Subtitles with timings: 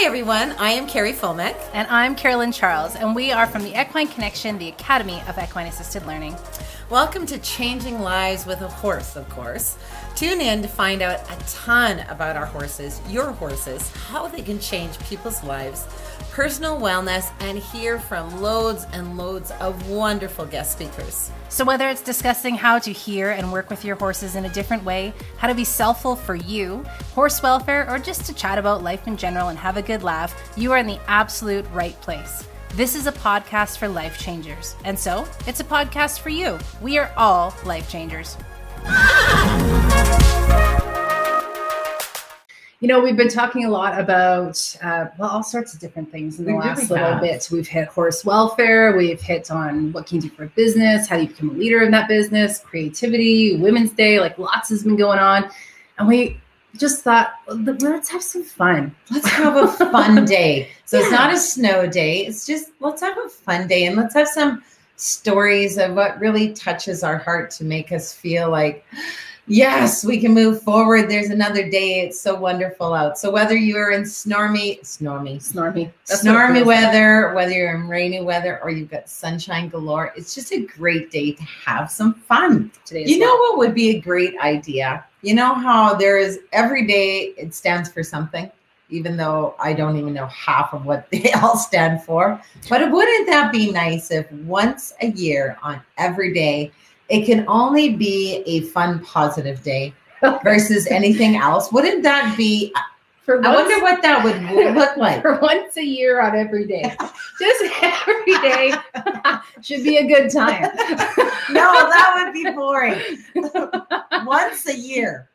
[0.00, 0.52] Hi, everyone.
[0.60, 1.56] I am Carrie Fulmick.
[1.72, 5.66] And I'm Carolyn Charles, and we are from the Equine Connection, the Academy of Equine
[5.66, 6.36] Assisted Learning.
[6.88, 9.76] Welcome to Changing Lives with a Horse, of course.
[10.18, 14.58] Tune in to find out a ton about our horses, your horses, how they can
[14.58, 15.86] change people's lives
[16.38, 21.32] personal wellness, and hear from loads and loads of wonderful guest speakers.
[21.48, 24.84] So, whether it's discussing how to hear and work with your horses in a different
[24.84, 29.06] way, how to be selfful for you, horse welfare, or just to chat about life
[29.06, 32.46] in general and have a good laugh, you are in the absolute right place.
[32.74, 34.76] This is a podcast for life changers.
[34.84, 36.58] And so, it's a podcast for you.
[36.80, 38.36] We are all life changers.
[42.80, 46.38] You know, we've been talking a lot about uh, well, all sorts of different things
[46.38, 47.48] in the we last really little bit.
[47.50, 48.96] We've hit horse welfare.
[48.96, 51.52] We've hit on what can you do for a business, how do you become a
[51.54, 54.20] leader in that business, creativity, Women's Day.
[54.20, 55.50] Like lots has been going on,
[55.98, 56.40] and we
[56.76, 58.94] just thought let's have some fun.
[59.10, 60.70] Let's have a fun day.
[60.84, 61.02] So yeah.
[61.02, 62.26] it's not a snow day.
[62.26, 64.62] It's just let's have a fun day and let's have some
[64.94, 68.84] stories of what really touches our heart to make us feel like
[69.48, 71.08] yes, we can move forward.
[71.08, 72.00] There's another day.
[72.00, 73.18] It's so wonderful out.
[73.18, 78.70] So whether you're in snormy, snormy, snormy, snormy weather, whether you're in rainy weather or
[78.70, 82.70] you've got sunshine galore, it's just a great day to have some fun.
[82.84, 85.04] Today, you know what would be a great idea?
[85.22, 88.50] You know how there is every day it stands for something
[88.90, 92.40] even though I don't even know half of what they all stand for.
[92.68, 96.72] But wouldn't that be nice if once a year on every day
[97.08, 99.94] it can only be a fun, positive day
[100.42, 101.72] versus anything else.
[101.72, 102.72] Wouldn't that be?
[103.22, 104.40] For I wonder what that would
[104.74, 105.20] look like.
[105.20, 106.96] For once a year on every day.
[107.38, 108.72] Just every day
[109.60, 110.62] should be a good time.
[111.50, 112.98] no, that would be boring.
[114.24, 115.28] once a year.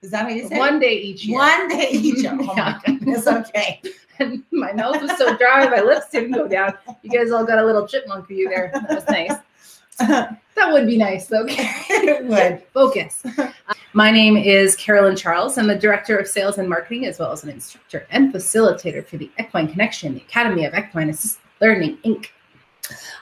[0.00, 0.58] Is that what you said?
[0.58, 1.38] One day each year.
[1.38, 2.36] One day each year.
[2.38, 3.26] Oh my goodness.
[3.26, 3.82] Okay.
[4.52, 6.74] My nose was so dry, my lips didn't go down.
[7.02, 8.70] You guys all got a little chipmunk view there.
[8.72, 9.32] That was nice.
[9.98, 11.46] that would be nice, though.
[11.48, 12.62] it would.
[12.72, 13.22] Focus.
[13.38, 13.50] Uh,
[13.92, 15.56] my name is Carolyn Charles.
[15.56, 19.18] I'm the Director of Sales and Marketing, as well as an instructor and facilitator for
[19.18, 22.26] the Equine Connection, the Academy of Equine Assisted Learning, Inc.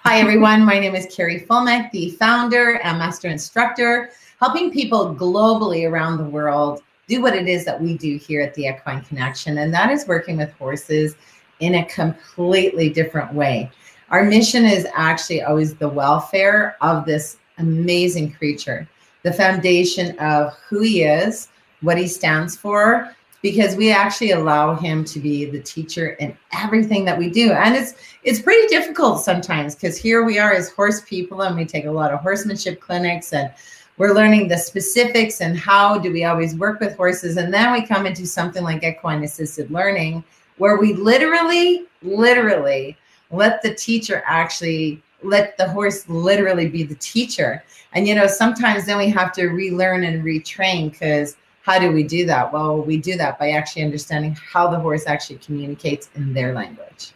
[0.04, 0.64] Hi, everyone.
[0.64, 4.10] My name is Carrie Fulmick, the founder and master instructor,
[4.40, 8.54] helping people globally around the world do what it is that we do here at
[8.54, 11.16] the Equine Connection, and that is working with horses
[11.60, 13.70] in a completely different way.
[14.12, 18.86] Our mission is actually always the welfare of this amazing creature,
[19.22, 21.48] the foundation of who he is,
[21.80, 27.06] what he stands for, because we actually allow him to be the teacher in everything
[27.06, 27.52] that we do.
[27.52, 31.64] And it's it's pretty difficult sometimes because here we are as horse people and we
[31.64, 33.50] take a lot of horsemanship clinics and
[33.96, 37.86] we're learning the specifics and how do we always work with horses and then we
[37.86, 40.22] come into something like equine assisted learning
[40.58, 42.96] where we literally literally
[43.32, 47.62] let the teacher actually let the horse literally be the teacher.
[47.94, 52.02] And you know sometimes then we have to relearn and retrain because how do we
[52.02, 52.52] do that?
[52.52, 57.12] Well we do that by actually understanding how the horse actually communicates in their language.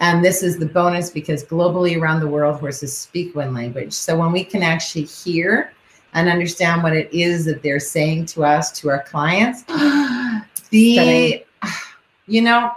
[0.00, 3.92] And this is the bonus because globally around the world horses speak one language.
[3.92, 5.72] So when we can actually hear
[6.14, 9.62] and understand what it is that they're saying to us to our clients
[10.70, 11.44] the
[12.26, 12.72] you know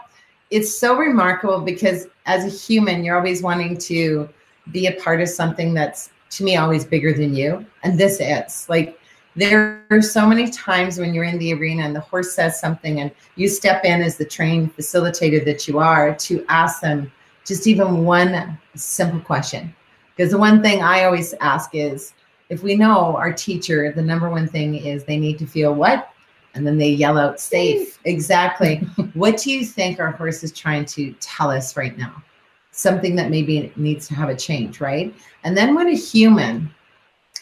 [0.49, 4.29] it's so remarkable because as a human, you're always wanting to
[4.71, 7.65] be a part of something that's to me always bigger than you.
[7.83, 8.99] And this is like
[9.35, 13.01] there are so many times when you're in the arena and the horse says something
[13.01, 17.11] and you step in as the trained facilitator that you are to ask them
[17.45, 19.75] just even one simple question.
[20.15, 22.13] Because the one thing I always ask is
[22.49, 26.11] if we know our teacher, the number one thing is they need to feel what?
[26.55, 27.99] And then they yell out safe.
[28.05, 28.77] Exactly.
[29.13, 32.23] what do you think our horse is trying to tell us right now?
[32.71, 35.13] Something that maybe needs to have a change, right?
[35.43, 36.69] And then when a human,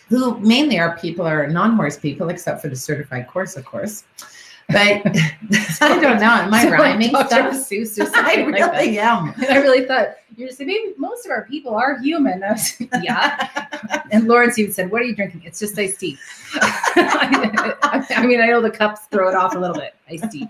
[0.09, 4.03] who mainly are people are non-horse people, except for the certified course, of course,
[4.69, 4.77] but
[5.81, 6.31] I don't know.
[6.31, 7.51] Am I rhyming Dr.
[7.51, 9.33] Seuss or I really like am.
[9.49, 12.43] I really thought you're saying maybe most of our people are human.
[12.43, 14.01] I Was, yeah.
[14.11, 15.43] and Lawrence even said, "What are you drinking?
[15.45, 16.17] It's just iced tea."
[16.55, 19.95] I mean, I know the cups throw it off a little bit.
[20.09, 20.49] Iced tea.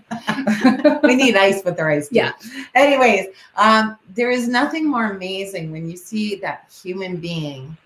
[1.02, 2.16] we need ice with our iced tea.
[2.16, 2.32] Yeah.
[2.74, 3.26] Anyways,
[3.56, 7.76] um, there is nothing more amazing when you see that human being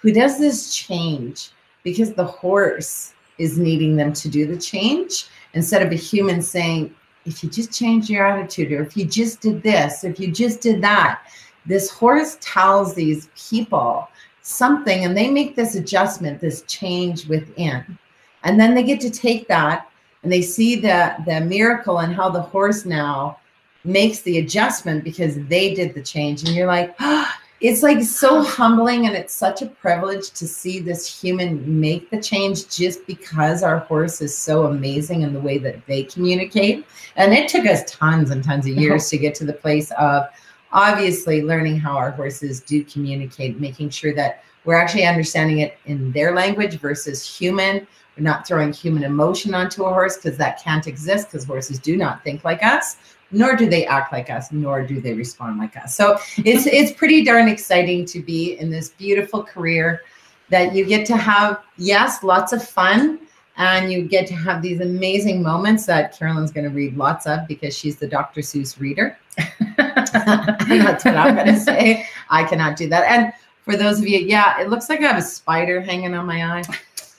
[0.00, 1.50] who does this change
[1.82, 6.94] because the horse is needing them to do the change instead of a human saying,
[7.24, 10.60] if you just change your attitude, or if you just did this, if you just
[10.60, 11.22] did that,
[11.66, 14.08] this horse tells these people
[14.42, 17.98] something and they make this adjustment, this change within.
[18.44, 19.90] And then they get to take that
[20.22, 23.38] and they see the, the miracle and how the horse now
[23.84, 27.30] makes the adjustment because they did the change and you're like oh,
[27.60, 32.20] it's like so humbling and it's such a privilege to see this human make the
[32.20, 36.86] change just because our horse is so amazing in the way that they communicate.
[37.16, 40.26] And it took us tons and tons of years to get to the place of
[40.70, 46.12] obviously learning how our horses do communicate making sure that we're actually understanding it in
[46.12, 47.86] their language versus human.
[48.16, 51.96] We're not throwing human emotion onto a horse because that can't exist because horses do
[51.96, 52.96] not think like us
[53.30, 55.94] nor do they act like us, nor do they respond like us.
[55.94, 60.02] So it's it's pretty darn exciting to be in this beautiful career
[60.50, 63.20] that you get to have, yes, lots of fun.
[63.56, 67.40] And you get to have these amazing moments that Carolyn's going to read lots of
[67.48, 68.40] because she's the Dr.
[68.40, 69.18] Seuss reader.
[69.76, 72.06] that's what I'm going to say.
[72.30, 73.10] I cannot do that.
[73.10, 73.32] And
[73.62, 76.58] for those of you, yeah, it looks like I have a spider hanging on my
[76.58, 76.62] eye.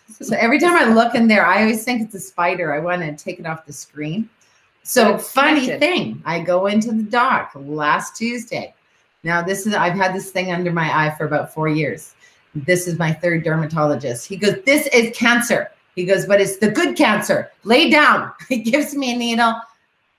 [0.07, 2.73] So every time I look in there, I always think it's a spider.
[2.73, 4.29] I want to take it off the screen.
[4.83, 8.73] So funny thing, I go into the doc last Tuesday.
[9.23, 12.15] Now this is I've had this thing under my eye for about four years.
[12.55, 14.27] This is my third dermatologist.
[14.27, 17.51] He goes, "This is cancer." He goes, "But it's the good cancer.
[17.63, 19.53] Lay down." He gives me a needle.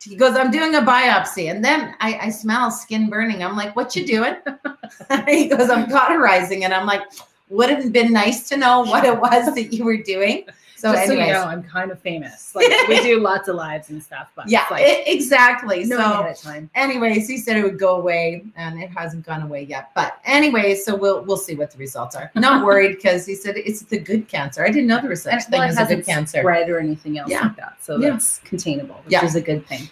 [0.03, 3.43] He goes, "I'm doing a biopsy," and then I, I smell skin burning.
[3.43, 4.37] I'm like, "What you doing?"
[5.27, 7.03] he goes, "I'm cauterizing," and I'm like,
[7.49, 10.45] "Would have been nice to know what it was that you were doing."
[10.81, 11.27] So, Just anyways.
[11.27, 12.55] so you know, I'm kind of famous.
[12.55, 14.29] Like we do lots of lives and stuff.
[14.35, 15.85] But yeah, like, it, exactly.
[15.85, 16.71] No so, time.
[16.75, 19.91] Anyways, he said it would go away, and it hasn't gone away yet.
[19.95, 22.31] But anyway, so we'll we'll see what the results are.
[22.35, 24.65] Not worried because he said it's the good cancer.
[24.65, 26.79] I didn't know there was such and, thing well, as a good cancer, spread or
[26.79, 27.43] anything else yeah.
[27.43, 27.77] like that.
[27.83, 28.11] So yeah.
[28.11, 29.23] that's containable, which yeah.
[29.23, 29.87] is a good thing.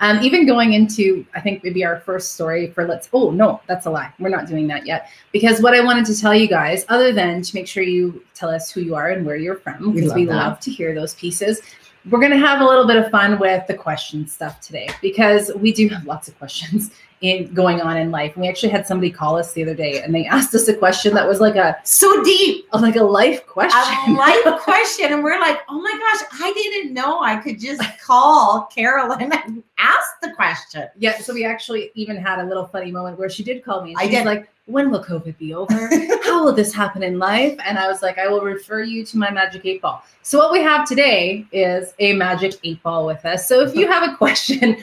[0.00, 3.86] Um, even going into, I think maybe our first story for let's, oh, no, that's
[3.86, 4.12] a lie.
[4.18, 5.08] We're not doing that yet.
[5.30, 8.48] Because what I wanted to tell you guys, other than to make sure you tell
[8.48, 10.94] us who you are and where you're from, because we, love, we love to hear
[10.94, 11.60] those pieces,
[12.08, 15.50] we're going to have a little bit of fun with the question stuff today because
[15.56, 18.34] we do have lots of questions in going on in life.
[18.34, 20.74] And we actually had somebody call us the other day and they asked us a
[20.74, 24.14] question that was like a so deep, like a life question.
[24.14, 25.12] A life question.
[25.12, 29.62] And we're like, oh my gosh, I didn't know I could just call Carolyn and
[29.78, 30.88] ask the question.
[30.98, 31.18] Yeah.
[31.18, 33.94] So we actually even had a little funny moment where she did call me.
[33.98, 35.74] I did like, when will COVID be over?
[36.22, 37.58] How will this happen in life?
[37.64, 40.04] And I was like, I will refer you to my magic eight ball.
[40.22, 43.48] So what we have today is a magic eight ball with us.
[43.48, 44.76] So if you have a question,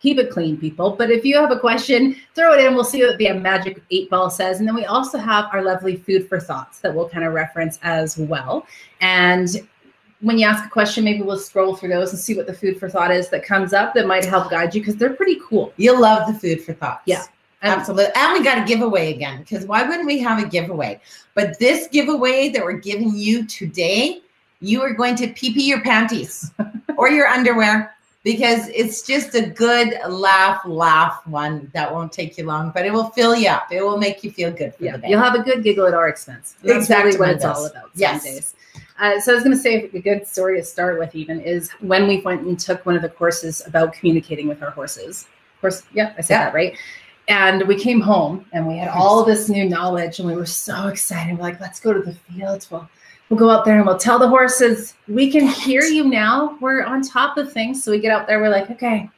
[0.00, 0.90] keep it clean, people.
[0.92, 2.74] But if you have a question, throw it in.
[2.74, 4.58] We'll see what the magic eight ball says.
[4.58, 7.78] And then we also have our lovely food for thoughts that we'll kind of reference
[7.82, 8.66] as well.
[9.00, 9.48] And
[10.20, 12.78] when you ask a question, maybe we'll scroll through those and see what the food
[12.78, 15.72] for thought is that comes up that might help guide you because they're pretty cool.
[15.76, 17.02] You'll love the food for thoughts.
[17.06, 17.24] Yeah.
[17.62, 18.10] Absolutely.
[18.14, 20.98] And we got a giveaway again because why wouldn't we have a giveaway?
[21.34, 24.22] But this giveaway that we're giving you today,
[24.60, 26.50] you are going to pee pee your panties
[26.96, 32.44] or your underwear because it's just a good laugh, laugh one that won't take you
[32.44, 33.72] long, but it will fill you up.
[33.72, 35.08] It will make you feel good for yeah, the day.
[35.08, 36.56] You'll have a good giggle at our expense.
[36.62, 37.90] That's exactly what it's all about.
[37.94, 38.24] Yes.
[38.24, 38.54] Days.
[38.98, 41.70] Uh, so I was going to say a good story to start with even is
[41.80, 45.26] when we went and took one of the courses about communicating with our horses.
[45.54, 46.44] Of course, yeah, I said yeah.
[46.44, 46.76] that right.
[47.28, 50.88] And we came home and we had all this new knowledge and we were so
[50.88, 51.38] excited.
[51.38, 52.70] We're like, let's go to the fields.
[52.70, 52.88] We'll
[53.30, 56.58] we'll go out there and we'll tell the horses, we can hear you now.
[56.60, 57.82] We're on top of things.
[57.82, 59.08] So we get out there, we're like, okay,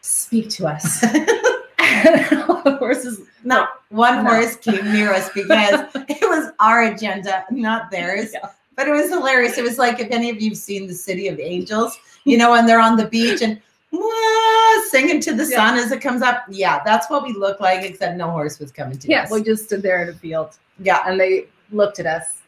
[0.00, 1.00] speak to us.
[1.00, 2.46] the
[2.78, 4.30] horses, not one no.
[4.30, 8.30] horse came near us because it was our agenda, not theirs.
[8.32, 8.48] Yeah.
[8.74, 9.58] But it was hilarious.
[9.58, 12.64] It was like if any of you've seen the City of Angels, you know, when
[12.64, 13.60] they're on the beach and
[14.88, 16.44] singing to the sun as it comes up.
[16.48, 19.30] Yeah, that's what we look like, except no horse was coming to yeah, us.
[19.30, 20.56] Yeah, we just stood there in a field.
[20.78, 21.02] Yeah.
[21.06, 22.38] And they looked at us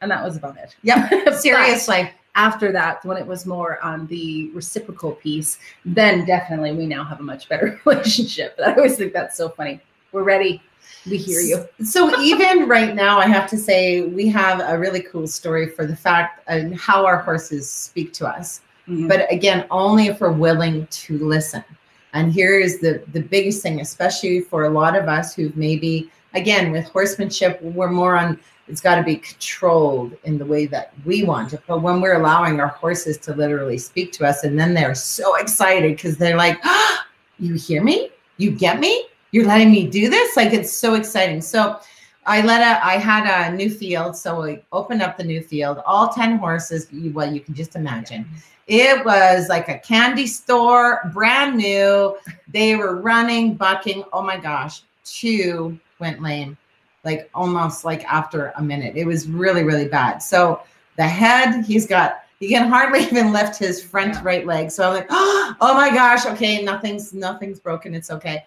[0.00, 0.76] and that was about it.
[0.82, 1.34] Yep.
[1.40, 2.10] Seriously.
[2.34, 7.20] after that, when it was more on the reciprocal piece, then definitely we now have
[7.20, 8.58] a much better relationship.
[8.64, 9.80] I always think that's so funny.
[10.12, 10.62] We're ready.
[11.08, 11.66] We hear you.
[11.84, 15.86] So even right now, I have to say we have a really cool story for
[15.86, 18.60] the fact and how our horses speak to us.
[18.88, 19.08] Mm-hmm.
[19.08, 21.64] But again, only if we're willing to listen.
[22.12, 26.10] And here is the the biggest thing, especially for a lot of us who've maybe
[26.34, 28.38] again with horsemanship, we're more on
[28.70, 31.60] it's got to be controlled in the way that we want it.
[31.66, 35.34] But when we're allowing our horses to literally speak to us, and then they're so
[35.36, 36.98] excited because they're like, oh,
[37.38, 38.10] "You hear me?
[38.36, 39.06] You get me?
[39.32, 40.36] You're letting me do this?
[40.36, 41.80] Like it's so exciting." So
[42.26, 45.82] I let a, I had a new field, so we opened up the new field.
[45.84, 46.86] All ten horses.
[47.12, 48.24] Well, you can just imagine.
[48.68, 52.16] It was like a candy store, brand new.
[52.46, 54.04] They were running, bucking.
[54.12, 56.56] Oh my gosh, two went lame
[57.04, 58.96] like almost like after a minute.
[58.96, 60.18] It was really, really bad.
[60.18, 60.62] So
[60.96, 64.22] the head, he's got He can hardly even lift his front Yeah.
[64.22, 64.70] right leg.
[64.70, 67.94] So I'm like, oh my gosh, okay, nothing's nothing's broken.
[67.94, 68.44] It's okay.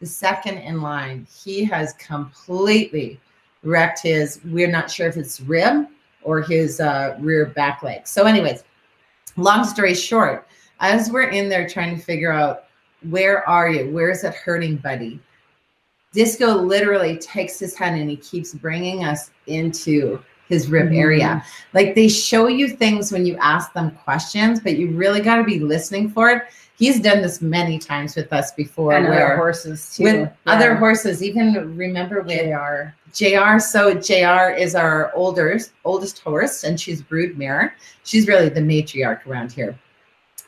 [0.00, 3.20] The second in line, he has completely
[3.62, 4.40] wrecked his.
[4.44, 5.86] We're not sure if it's rib
[6.22, 8.06] or his uh, rear back leg.
[8.06, 8.64] So, anyways,
[9.36, 10.48] long story short,
[10.80, 12.64] as we're in there trying to figure out
[13.10, 15.20] where are you, where is it hurting, buddy?
[16.12, 20.98] Disco literally takes his hand and he keeps bringing us into his rib Mhm.
[20.98, 21.44] area.
[21.72, 25.44] Like they show you things when you ask them questions, but you really got to
[25.44, 26.42] be listening for it.
[26.76, 30.04] He's done this many times with us before, and other horses too.
[30.04, 30.28] with Yeah.
[30.46, 31.22] other horses.
[31.22, 32.94] Even remember with JR.
[33.14, 33.58] JR.
[33.58, 37.74] So JR is our oldest oldest horse, and she's brood mare.
[38.04, 39.74] She's really the matriarch around here.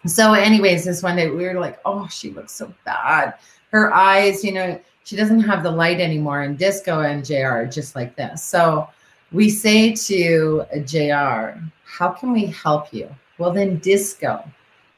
[0.06, 3.34] So, anyways, this one day we were like, oh, she looks so bad.
[3.70, 6.42] Her eyes, you know, she doesn't have the light anymore.
[6.42, 8.42] And Disco and JR are just like this.
[8.42, 8.88] So
[9.32, 13.08] we say to JR, how can we help you?
[13.38, 14.42] Well, then Disco.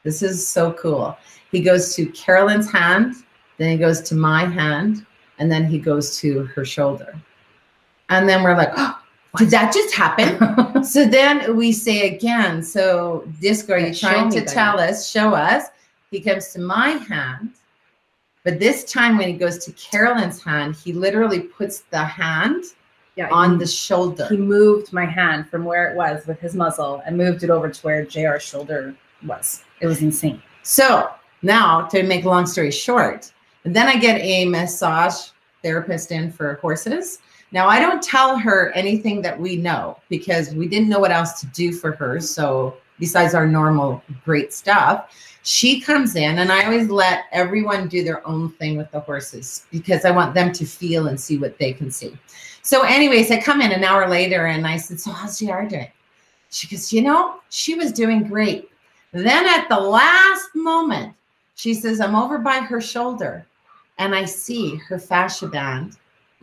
[0.03, 1.17] This is so cool.
[1.51, 3.15] He goes to Carolyn's hand,
[3.57, 5.05] then he goes to my hand,
[5.39, 7.19] and then he goes to her shoulder.
[8.09, 8.99] And then we're like, oh,
[9.37, 10.83] did that just happen?
[10.83, 15.65] so then we say again, so Disco, are you trying to tell us, show us?
[16.11, 17.51] He comes to my hand,
[18.47, 22.63] but this time when he goes to Carolyn's hand, he literally puts the hand
[23.17, 24.25] yeah, on he- the shoulder.
[24.29, 27.69] he moved my hand from where it was with his muzzle and moved it over
[27.69, 29.65] to where JR's shoulder was.
[29.81, 30.41] It was insane.
[30.63, 31.09] So
[31.41, 36.53] now, to make a long story short, then I get a massage therapist in for
[36.61, 37.19] horses.
[37.51, 41.41] Now, I don't tell her anything that we know because we didn't know what else
[41.41, 42.21] to do for her.
[42.21, 45.11] So, besides our normal great stuff,
[45.47, 49.65] she comes in, and I always let everyone do their own thing with the horses
[49.71, 52.17] because I want them to feel and see what they can see.
[52.63, 55.87] So, anyways, I come in an hour later and I said, So, how's JR doing?
[56.49, 58.69] She goes, You know, she was doing great.
[59.13, 61.15] Then at the last moment,
[61.55, 63.45] she says, I'm over by her shoulder
[63.99, 65.95] and I see her fascia band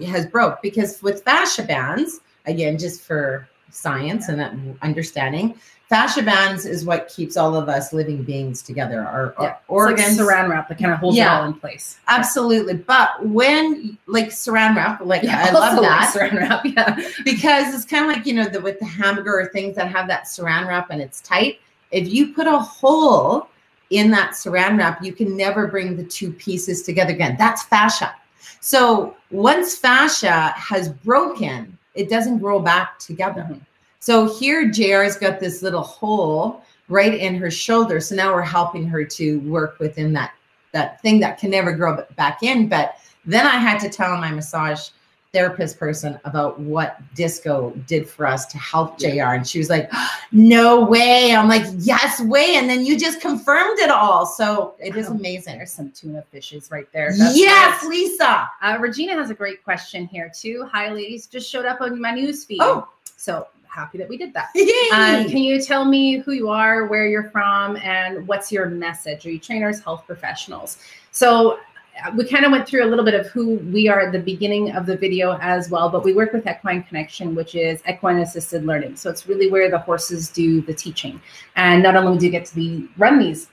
[0.07, 5.57] has broke because with fascia bands, again, just for science and understanding,
[5.95, 9.01] fascia bands is what keeps all of us living beings together.
[9.03, 11.37] Our, our Yeah, organs, It's like saran wrap that kind of holds Yeah.
[11.37, 11.99] it all in place.
[12.09, 12.75] absolutely.
[12.75, 16.65] But when like saran wrap, like I also love like that saran wrap.
[16.65, 16.99] Yeah.
[17.25, 20.09] because it's kind of like you know the with the hamburger or things that have
[20.09, 21.61] that saran wrap and it's tight
[21.93, 23.49] if you put a hole
[23.91, 28.13] in that saran wrap you can never bring the two pieces together again that's fascia
[28.61, 33.61] so once fascia has broken it doesn't grow back together Mhm.
[34.05, 38.87] So here jr's got this little hole right in her shoulder so now we're helping
[38.87, 40.35] her to work within that
[40.73, 44.31] that thing that can never grow back in but then i had to tell my
[44.31, 44.91] massage
[45.35, 49.35] therapist person about what disco did for us to help JR.
[49.35, 49.91] And she was like,
[50.31, 51.35] no way.
[51.35, 52.55] I'm like, yes, way.
[52.55, 54.27] And then you just confirmed it all.
[54.27, 55.57] So it is amazing.
[55.57, 57.13] There's some tuna fishes right there.
[57.19, 57.85] That's yes.
[57.85, 58.49] Lisa.
[58.63, 60.69] Uh, Regina has a great question here too.
[60.73, 61.27] Hi, ladies.
[61.27, 62.61] Just showed up on my news feed.
[62.63, 62.87] Oh.
[63.17, 64.51] So happy that we did that.
[64.95, 69.27] Um, can you tell me who you are, where you're from, and what's your message?
[69.27, 70.79] Are you trainers, health professionals?
[71.11, 71.59] So
[72.05, 74.21] uh, we kind of went through a little bit of who we are at the
[74.21, 78.19] beginning of the video as well, but we work with Equine Connection, which is equine
[78.19, 78.95] assisted learning.
[78.97, 81.21] So it's really where the horses do the teaching.
[81.57, 83.49] And not only do you get to be run these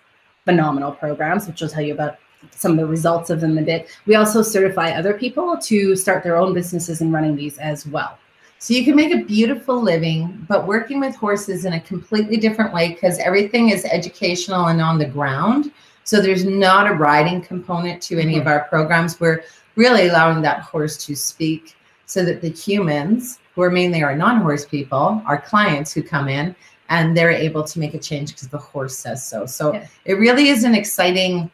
[0.46, 2.18] phenomenal programs, which I'll tell you about
[2.52, 6.24] some of the results of them a bit, we also certify other people to start
[6.24, 8.18] their own businesses and running these as well.
[8.62, 12.72] So you can make a beautiful living, but working with horses in a completely different
[12.72, 15.72] way because everything is educational and on the ground.
[16.04, 18.50] So there's not a riding component to any of mm-hmm.
[18.50, 19.20] our programs.
[19.20, 19.42] We're
[19.76, 21.76] really allowing that horse to speak
[22.06, 26.56] so that the humans, who are mainly our non-horse people, our clients who come in,
[26.90, 29.48] and they're able to make a change because the horse says so.
[29.48, 29.88] So Yeah.
[30.06, 31.50] it really is an exciting,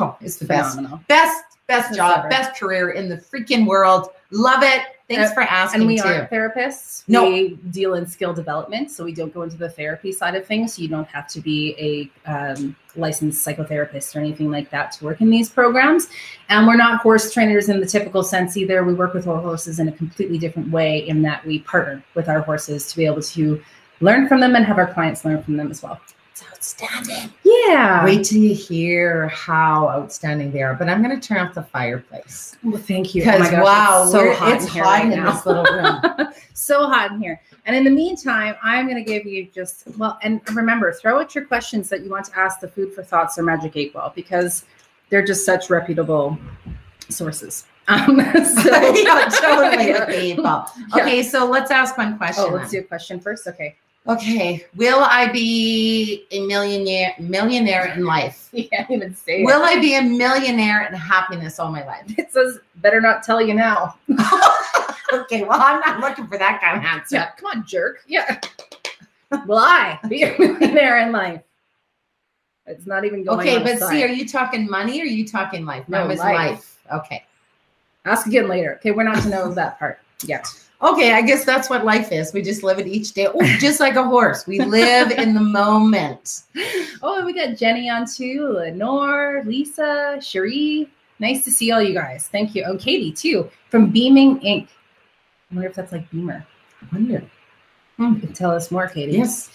[0.00, 1.00] oh, it's the best, Phenomenal.
[1.06, 2.28] best, best Best job, ever.
[2.28, 4.08] best career in the freaking world.
[4.32, 4.82] Love it.
[5.16, 6.06] Thanks for asking And we too.
[6.06, 7.02] aren't therapists.
[7.08, 7.28] No.
[7.28, 8.90] We deal in skill development.
[8.90, 10.74] So we don't go into the therapy side of things.
[10.74, 15.04] So you don't have to be a um, licensed psychotherapist or anything like that to
[15.04, 16.08] work in these programs.
[16.48, 18.84] And we're not horse trainers in the typical sense either.
[18.84, 22.28] We work with our horses in a completely different way in that we partner with
[22.28, 23.60] our horses to be able to
[24.00, 26.00] learn from them and have our clients learn from them as well.
[26.40, 27.32] It's outstanding.
[27.44, 28.04] Yeah.
[28.04, 30.74] Wait till you hear how outstanding they are.
[30.74, 33.22] But I'm going to turn off the fireplace Well, thank you.
[33.22, 36.32] Oh because gosh, wow, it's so hot it's in hot right in this little room.
[36.54, 37.40] so hot in here.
[37.66, 41.34] And in the meantime, I'm going to give you just, well, and remember, throw out
[41.34, 44.12] your questions that you want to ask the Food for Thoughts or Magic Eight Ball
[44.14, 44.64] because
[45.10, 46.38] they're just such reputable
[47.08, 47.64] sources.
[47.88, 49.94] Um, so, yeah, totally.
[49.94, 50.34] Okay.
[50.36, 50.66] Yeah.
[50.94, 52.44] Okay, so let's ask one question.
[52.46, 53.48] Oh, let's do a question first.
[53.48, 53.74] Okay.
[54.06, 54.66] Okay.
[54.76, 58.48] Will I be a millionaire millionaire in life?
[58.60, 62.02] You can't even say Will I be a millionaire in happiness all my life?
[62.18, 62.32] it.
[62.32, 63.96] Says, better not tell you now.
[65.12, 67.14] okay, well, I'm not looking for that kind of answer.
[67.14, 68.02] Yeah, come on, jerk.
[68.08, 68.40] Yeah.
[69.46, 71.42] Will I be a millionaire in life?
[72.66, 75.64] It's not even going Okay, but see, are you talking money or are you talking
[75.64, 75.88] life?
[75.88, 76.34] No, was life.
[76.34, 76.78] life.
[76.92, 77.24] Okay.
[78.04, 78.76] Ask again later.
[78.76, 80.46] Okay, we're not to know that part yet.
[80.82, 82.32] Okay, I guess that's what life is.
[82.32, 83.26] We just live it each day.
[83.26, 84.46] Oh, just like a horse.
[84.46, 86.42] We live in the moment.
[87.02, 90.90] Oh, and we got Jenny on too, Lenore, Lisa, Cherie.
[91.18, 92.28] Nice to see all you guys.
[92.28, 92.64] Thank you.
[92.64, 94.68] Oh, Katie too, from Beaming Inc.
[95.50, 96.46] I wonder if that's like Beamer.
[96.80, 97.22] I wonder.
[97.96, 99.12] Hmm, you can tell us more, Katie.
[99.12, 99.50] Yes.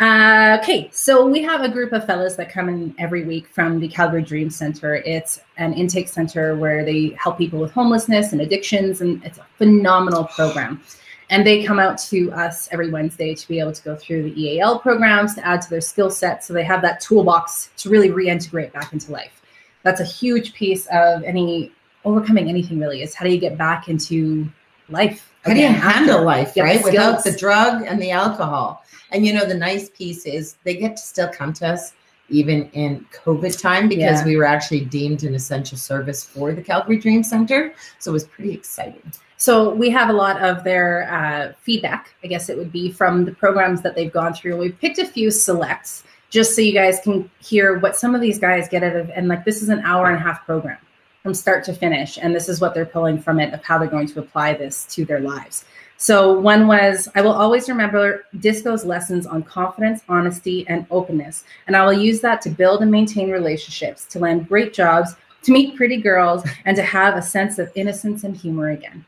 [0.00, 3.78] Uh, okay, so we have a group of fellows that come in every week from
[3.78, 4.96] the Calgary Dream Center.
[4.96, 9.46] It's an intake center where they help people with homelessness and addictions, and it's a
[9.56, 10.82] phenomenal program.
[11.30, 14.42] And they come out to us every Wednesday to be able to go through the
[14.42, 18.10] EAL programs to add to their skill set so they have that toolbox to really
[18.10, 19.42] reintegrate back into life.
[19.84, 21.72] That's a huge piece of any
[22.04, 24.46] overcoming anything really is how do you get back into
[24.90, 25.33] life?
[25.44, 26.82] How do you handle life, the right?
[26.82, 28.82] Without the drug and the alcohol.
[29.10, 31.92] And you know, the nice piece is they get to still come to us
[32.30, 34.24] even in COVID time because Yeah.
[34.24, 37.74] we were actually deemed an essential service for the Calgary Dream Center.
[37.98, 39.12] So it was pretty exciting.
[39.36, 43.26] So we have a lot of their uh, feedback, I guess it would be from
[43.26, 44.56] the programs that they've gone through.
[44.56, 48.38] We've picked a few selects just so you guys can hear what some of these
[48.38, 49.10] guys get out of.
[49.10, 50.78] And like this is an hour and a half program
[51.24, 53.88] from start to finish, and this is what they're pulling from it of how they're
[53.88, 55.64] going to apply this to their lives.
[55.96, 61.74] So one was, I will always remember Disco's lessons on confidence, honesty, and openness, and
[61.74, 65.76] I will use that to build and maintain relationships, to land great jobs, to meet
[65.76, 69.02] pretty girls, and to have a sense of innocence and humor again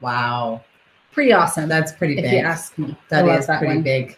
[0.00, 0.62] Wow.
[1.10, 1.68] pretty awesome.
[1.68, 2.24] That's pretty big.
[2.26, 2.96] if you ask me.
[3.08, 4.16] That is pretty big.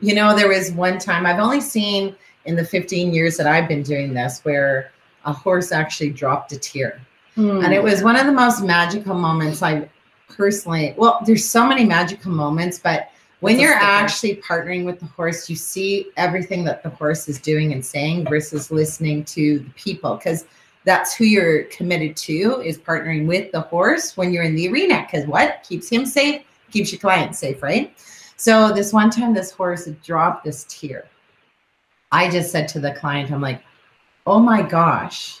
[0.00, 2.16] You know, there was one time I've only seen
[2.46, 4.90] in the 15 years that I've been doing this where
[5.24, 7.00] a horse actually dropped a tear.
[7.34, 7.64] Hmm.
[7.64, 9.88] And it was one of the most magical moments I
[10.28, 15.48] personally, well, there's so many magical moments, but when you're actually partnering with the horse,
[15.48, 20.16] you see everything that the horse is doing and saying versus listening to the people
[20.16, 20.44] because
[20.84, 25.06] that's who you're committed to is partnering with the horse when you're in the arena
[25.06, 27.94] because what keeps him safe keeps your client safe right
[28.36, 31.06] so this one time this horse dropped this tear
[32.12, 33.62] i just said to the client i'm like
[34.30, 35.40] oh my gosh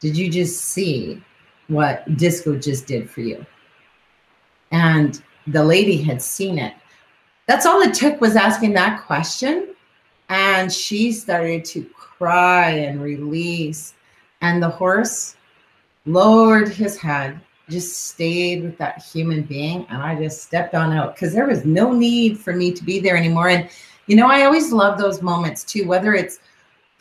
[0.00, 1.22] did you just see
[1.68, 3.44] what disco just did for you?
[4.70, 6.74] And the lady had seen it.
[7.46, 9.74] That's all it took was asking that question
[10.28, 13.94] and she started to cry and release.
[14.42, 15.36] And the horse
[16.04, 21.16] lowered his head just stayed with that human being and i just stepped on out
[21.16, 23.48] because there was no need for me to be there anymore.
[23.48, 23.68] And
[24.06, 26.38] you know i always love those moments too whether it's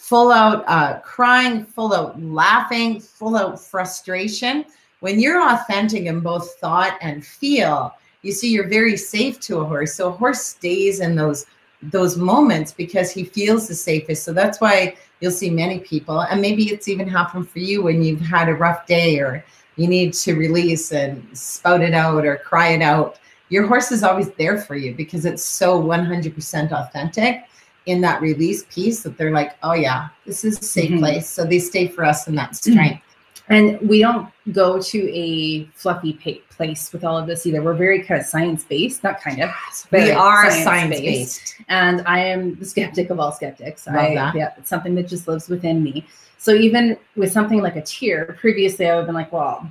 [0.06, 4.64] full out uh, crying full out laughing full out frustration.
[5.00, 7.92] When you're authentic in both thought and feel
[8.22, 9.96] you see you're very safe to a horse.
[9.96, 11.48] So a horse stays in those
[11.82, 14.24] those moments because he feels the safest.
[14.24, 18.04] So that's why you'll see many people and maybe it's even happened for you when
[18.04, 19.44] you've had a rough day or
[19.76, 23.18] you need to release and spout it out or cry it out.
[23.50, 27.46] Your horse is always there for you because it's so 100% authentic
[27.86, 31.00] in that release piece that they're like oh yeah this is a safe Mhm.
[31.00, 33.02] place so they stay for us in that strength
[33.48, 37.62] and we don't go to a fluffy pa- place with all of this either.
[37.62, 39.52] We're very kind of science based, not kind of.
[39.92, 43.86] but we are science based And I am the skeptic of all skeptics.
[43.86, 44.36] Love I, that.
[44.36, 46.08] Yeah, it's something that just lives within me.
[46.40, 49.70] So even with something like a tear, previously I would have been like, well,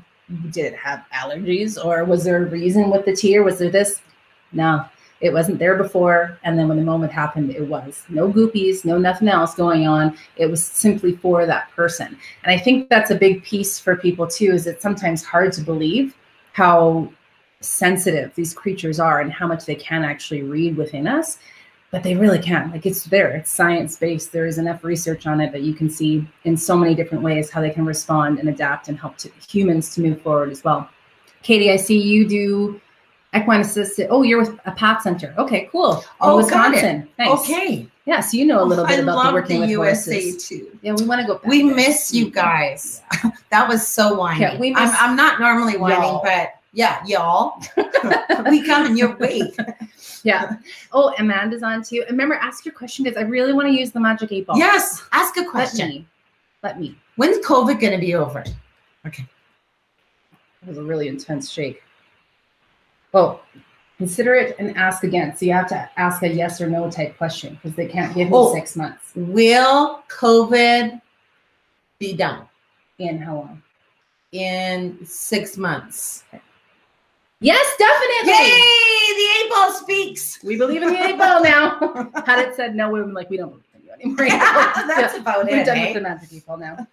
[0.51, 3.43] did it have allergies or was there a reason with the tear?
[3.43, 4.03] Was there this?
[4.53, 4.85] No,
[5.25, 6.39] it wasn't there before.
[6.45, 10.19] And then when the moment happened, it was no goopies, no nothing else going on.
[10.37, 12.19] It was simply for that person.
[12.45, 15.63] And I think that's a big piece for people too, is it's sometimes hard to
[15.63, 16.15] believe
[16.53, 17.11] how
[17.61, 21.39] sensitive these creatures are and how much they can actually read within us
[21.91, 25.41] but they really can like it's there it's science based there is enough research on
[25.41, 28.51] it that you can see in so many different ways how they can respond and
[28.51, 30.87] adapt and help to humans to move forward as well
[31.43, 32.79] katie i see you do
[33.35, 35.35] equine assisted oh you're with a path center.
[35.39, 36.03] Okay cool.
[36.21, 36.75] Oh, In got it.
[36.75, 37.09] wisconsin.
[37.19, 37.89] Nice okay.
[38.07, 39.85] Yeah so you know a little oh, bit I about love the working with usa
[40.23, 40.49] horses.
[40.49, 40.79] too.
[40.83, 41.75] Yeah we want to go back we there.
[41.75, 43.03] miss you guys.
[43.51, 44.41] That was so whiny.
[44.41, 46.23] Yeah, we miss I'm, I'm not normally whining y'all.
[46.25, 47.63] but yeah y'all.
[48.51, 49.53] We come coming your way
[50.25, 50.57] yeah.
[50.93, 52.03] Oh amanda's on too.
[52.09, 54.59] And remember ask your question because i really want to use the magic eight ball.
[54.59, 55.89] Yes ask a let question.
[55.89, 56.07] me.
[56.63, 56.97] Let me.
[57.17, 58.43] When's covid going to be over?
[59.07, 59.27] Okay.
[60.63, 61.83] It was a really intense shake.
[63.15, 63.41] Oh,
[63.99, 65.37] Consider it and ask again.
[65.37, 68.29] So you have to ask a yes or no type question because they can't give
[68.29, 68.53] you Oh.
[68.53, 69.13] six months.
[69.15, 71.01] Will COVID
[72.01, 72.49] be done
[72.99, 73.63] In how long?
[74.33, 76.25] in six months?
[77.39, 78.33] Yes, definitely.
[78.33, 79.15] Yay!
[79.15, 80.43] The eight ball speaks.
[80.43, 81.79] We believe in the eight ball now.
[82.27, 84.27] Had it said no, we would been like, we don't believe in you anymore.
[84.89, 85.53] That's about it.
[85.53, 85.85] We're done eh?
[85.87, 86.85] with the magic people now.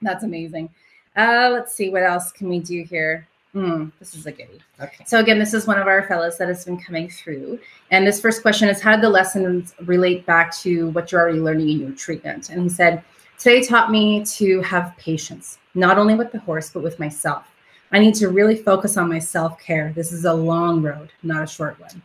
[0.00, 0.70] That's amazing.
[1.16, 3.28] Uh, let's see what else can we do here.
[3.52, 4.60] Hmm, this is a goodie.
[4.80, 5.04] Okay.
[5.06, 7.58] So again, this is one of our fellows that has been coming through.
[7.90, 11.40] And this first question is how did the lessons relate back to what you're already
[11.40, 12.50] learning in your treatment?
[12.50, 13.02] And he said,
[13.38, 17.46] Today taught me to have patience, not only with the horse, but with myself.
[17.90, 19.92] I need to really focus on my self-care.
[19.96, 22.02] This is a long road, not a short one.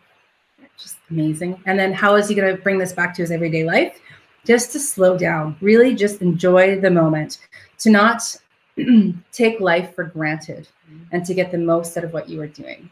[0.77, 1.62] Just amazing.
[1.65, 3.99] And then how is he going to bring this back to his everyday life?
[4.45, 7.39] Just to slow down, really just enjoy the moment,
[7.79, 8.21] to not
[9.31, 10.67] take life for granted
[11.11, 12.89] and to get the most out of what you are doing.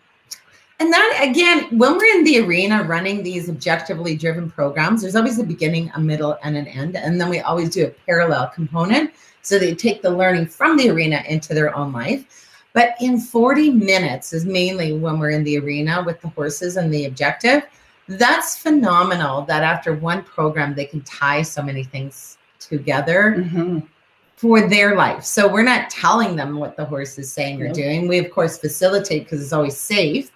[0.79, 5.39] And that again, when we're in the arena running these objectively driven programs, there's always
[5.39, 6.97] a beginning, a middle, and an end.
[6.97, 9.11] And then we always do a parallel component.
[9.43, 12.25] So they take the learning from the arena into their own life.
[12.73, 16.91] But in 40 minutes is mainly when we're in the arena with the horses and
[16.91, 17.63] the objective.
[18.07, 23.79] That's phenomenal that after one program, they can tie so many things together Mm-hmm.
[24.43, 25.23] For their life.
[25.23, 27.75] So we're not telling them what the horse is saying or Nope.
[27.75, 28.07] doing.
[28.09, 30.33] We of course facilitate because it's always safe,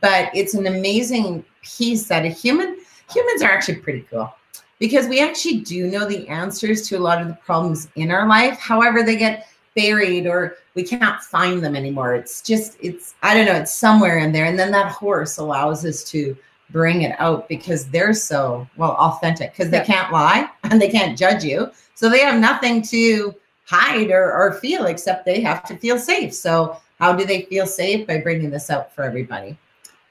[0.00, 2.78] but it's an amazing piece that a human
[3.12, 4.32] humans are actually pretty cool
[4.78, 8.28] because we actually do know the answers to a lot of the problems in our
[8.28, 8.60] life.
[8.60, 12.14] However, they get buried or we can't find them anymore.
[12.14, 15.84] It's just it's I don't know, it's somewhere in there and then that horse allows
[15.84, 16.36] us to
[16.70, 21.18] bring it out because they're so well authentic because they can't lie and they can't
[21.18, 21.72] judge you.
[21.96, 23.34] So they have nothing to
[23.68, 26.32] hide or, or feel except they have to feel safe.
[26.32, 28.06] So how do they feel safe?
[28.06, 29.58] By bringing this out for everybody.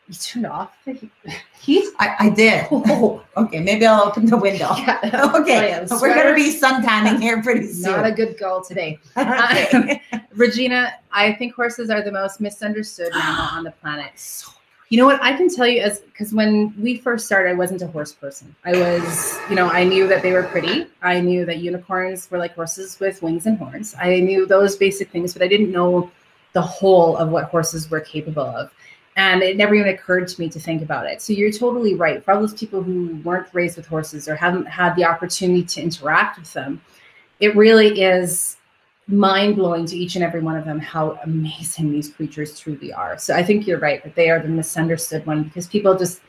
[0.08, 0.94] You turned off the
[1.60, 1.84] heat.
[2.00, 2.66] I, I did.
[2.72, 4.74] Oh, Okay, maybe I'll open the window.
[4.78, 5.32] yeah.
[5.36, 7.92] Okay, we're gonna be suntanning here pretty soon.
[7.92, 9.00] Not a good girl today.
[9.16, 10.02] Um, okay.
[10.34, 14.12] Regina, I think horses are the most misunderstood animal on the planet.
[14.90, 15.22] You know what?
[15.22, 18.56] I can tell you as because when we first started, I wasn't a horse person.
[18.64, 20.88] I was, you know, I knew that they were pretty.
[21.02, 23.96] I knew that unicorns were like horses with wings and horns.
[24.00, 26.10] I knew those basic things, but I didn't know
[26.54, 28.72] the whole of what horses were capable of.
[29.18, 31.22] And it never even occurred to me to think about it.
[31.22, 32.24] So you're totally right.
[32.24, 35.82] For all those people who weren't raised with horses or haven't had the opportunity to
[35.82, 36.80] interact with them,
[37.40, 38.58] it really is
[39.08, 43.18] mind blowing to each and every one of them how amazing these creatures truly are.
[43.18, 46.22] So I think you're right that they are the misunderstood one because people just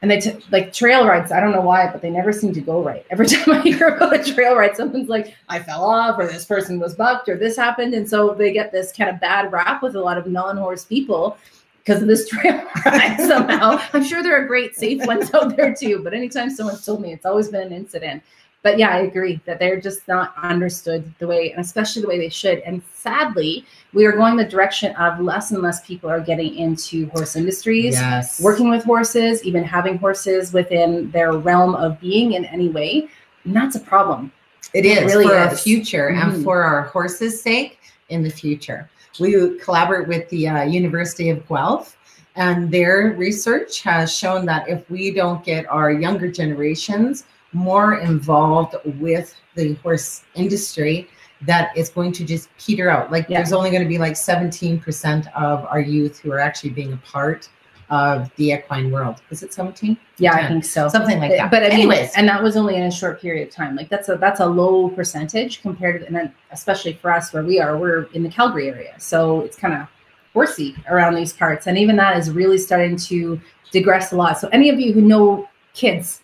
[0.00, 1.32] and they t- like trail rides.
[1.32, 3.04] I don't know why, but they never seem to go right.
[3.10, 6.44] Every time I hear about a trail ride, someone's like, "I fell off," or "This
[6.44, 9.82] person was bucked," or "This happened," and so they get this kind of bad rap
[9.82, 11.36] with a lot of non-horse people
[11.78, 13.80] because of this trail ride somehow.
[13.92, 17.12] I'm sure there are great safe ones out there too, but anytime someone's told me,
[17.12, 18.22] it's always been an incident
[18.62, 22.18] but yeah, I agree that they're just not understood the way, and especially the way
[22.18, 22.58] they should.
[22.60, 27.08] And sadly, we are going the direction of less and less people are getting into
[27.10, 28.40] horse industries, Yes.
[28.40, 33.08] working with horses, even having horses within their realm of being in any way.
[33.44, 34.32] And that's a problem.
[34.74, 35.62] It It is really for our is.
[35.62, 36.22] future Mhm.
[36.34, 38.90] and for our horses' sake in the future.
[39.20, 41.96] We collaborate with the uh, University of Guelph,
[42.36, 48.76] and their research has shown that if we don't get our younger generations more involved
[48.98, 51.08] with the horse industry,
[51.42, 53.10] that it's going to just peter out.
[53.10, 53.38] Like Yeah.
[53.38, 56.96] there's only going to be like 17% of our youth who are actually being a
[56.98, 57.48] part
[57.90, 59.22] of the equine world.
[59.30, 59.96] Is it 17?
[60.18, 60.88] Yeah, I think so.
[60.88, 61.50] Something like that.
[61.50, 63.76] But mean, anyways, and that was only in a short period of time.
[63.76, 67.42] Like that's a that's a low percentage compared to, and then especially for us where
[67.44, 69.88] we are, we're in the Calgary area, so it's kind of
[70.34, 73.40] horsey around these parts, and even that is really starting to
[73.72, 74.38] digress a lot.
[74.38, 76.22] So any of you who know kids,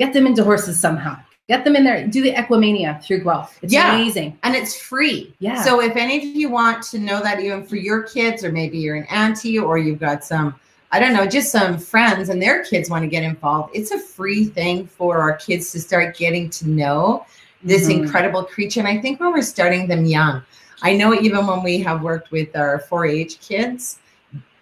[0.00, 1.14] get them into horses somehow.
[1.46, 2.06] Get them in there.
[2.06, 3.58] Do the Equimania through Guelph.
[3.60, 3.94] It's Yeah.
[3.94, 4.38] amazing.
[4.44, 5.34] and it's free.
[5.40, 5.62] Yeah.
[5.62, 8.78] So if any of you want to know that even for your kids, or maybe
[8.78, 10.54] you're an auntie, or you've got some,
[10.90, 13.98] I don't know, just some friends and their kids want to get involved, it's a
[13.98, 17.26] free thing for our kids to start getting to know
[17.62, 18.04] this Mhm.
[18.04, 18.80] incredible creature.
[18.80, 20.40] And I think when we're starting them young,
[20.82, 23.98] I know even when we have worked with our 4-H kids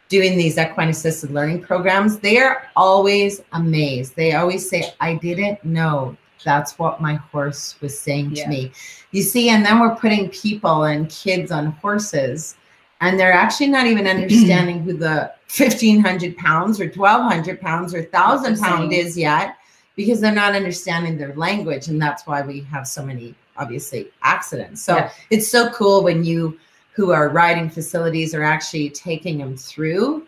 [0.09, 4.16] doing these equine assisted learning programs, they are always amazed.
[4.16, 8.44] They always say, I didn't know that's what my horse was saying Yeah.
[8.44, 8.73] to me.
[9.11, 12.57] You see, and then we're putting people and kids on horses,
[13.01, 18.53] and they're actually not even understanding who the 1500 pounds or 1200 pounds or 1000
[18.53, 19.57] What they're pound is yet
[19.97, 21.88] because they're not understanding their language.
[21.88, 24.83] And that's why we have so many, obviously, accidents.
[24.83, 25.11] So Yeah.
[25.31, 26.59] it's so cool when you
[26.98, 30.26] who are riding facilities are actually taking them through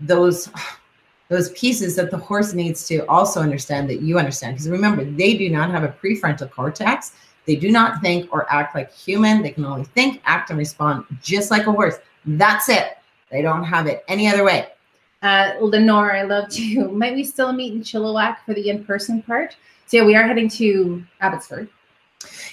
[0.00, 0.50] those
[1.28, 4.54] those pieces that the horse needs to also understand that you understand.
[4.54, 7.12] Because remember, they do not have a prefrontal cortex.
[7.46, 9.42] They do not think or act like human.
[9.42, 11.94] They can only think, act, and respond just like a horse.
[12.26, 12.98] That's it.
[13.30, 14.70] They don't have it any other way.
[15.22, 16.88] Uh, Lenore, I love you.
[17.02, 19.56] Might we still meet in Chilliwack for the in-person part?
[19.86, 21.68] So yeah, we are heading to Abbotsford.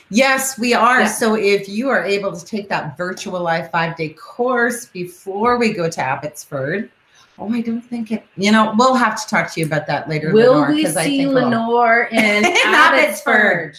[0.09, 1.01] Yes, we are.
[1.01, 1.07] Yeah.
[1.07, 5.73] So if you are able to take that virtual live five day course before we
[5.73, 6.91] go to Abbotsford,
[7.39, 10.07] oh, I don't think it, you know, we'll have to talk to you about that
[10.07, 10.31] later.
[10.31, 13.77] Will Lenore, we 'cause I see think we'll- Lenore in In Abbotsford?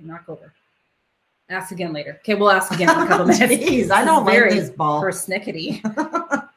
[0.00, 0.52] Knock over.
[1.50, 2.16] Ask again later.
[2.20, 3.40] Okay, we'll ask again in a couple minutes.
[3.52, 5.02] Jeez, I don't like this ball.
[5.02, 5.80] persnickety.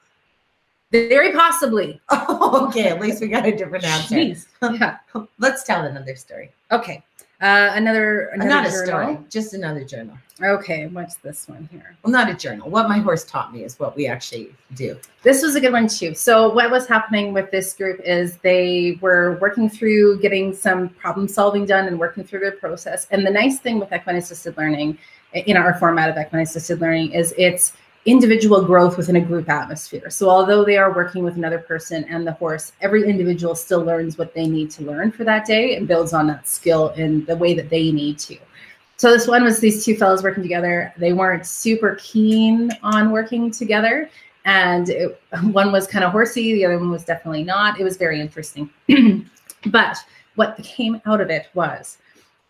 [0.92, 2.02] Very possibly.
[2.10, 4.16] Oh, okay, at least we got a different answer.
[4.16, 4.48] Jeez.
[4.62, 4.98] Yeah.
[5.40, 6.52] Let's tell another story.
[6.72, 7.04] Okay.
[7.42, 10.16] Uh, another another not a story, just another journal.
[10.44, 11.96] Okay, what's this one here?
[12.04, 12.70] Well, not a journal.
[12.70, 14.96] What my horse taught me is what we actually do.
[15.24, 16.14] This was a good one too.
[16.14, 21.28] So what was happening with this group is they were working through getting some problem
[21.28, 23.08] solving done and working through their process.
[23.10, 25.00] And the nice thing with equine assisted learning
[25.34, 27.74] in our format of equine assisted learning is it's
[28.06, 30.10] individual growth within a group atmosphere.
[30.10, 34.18] So although they are working with another person and the horse, every individual still learns
[34.18, 37.36] what they need to learn for that day and builds on that skill in the
[37.36, 38.38] way that they need to.
[38.98, 40.94] So this one was these two fellows working together.
[40.98, 44.10] They weren't super keen on working together
[44.46, 47.98] and it, one was kind of horsey the other one was definitely not it was
[47.98, 48.70] very interesting
[49.68, 49.98] but
[50.36, 51.98] what came out of it was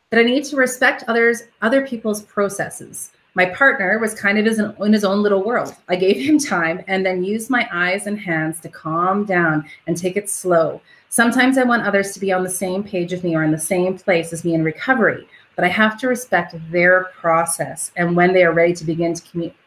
[0.09, 4.75] that i need to respect others other people's processes my partner was kind of in
[4.85, 8.19] in his own little world i gave him time and then used my eyes and
[8.19, 12.43] hands to calm down and take it slow sometimes i want others to be on
[12.43, 15.65] the same page as me or in the same place as me in recovery but
[15.65, 19.57] i have to respect their process and when they are ready to begin to communicate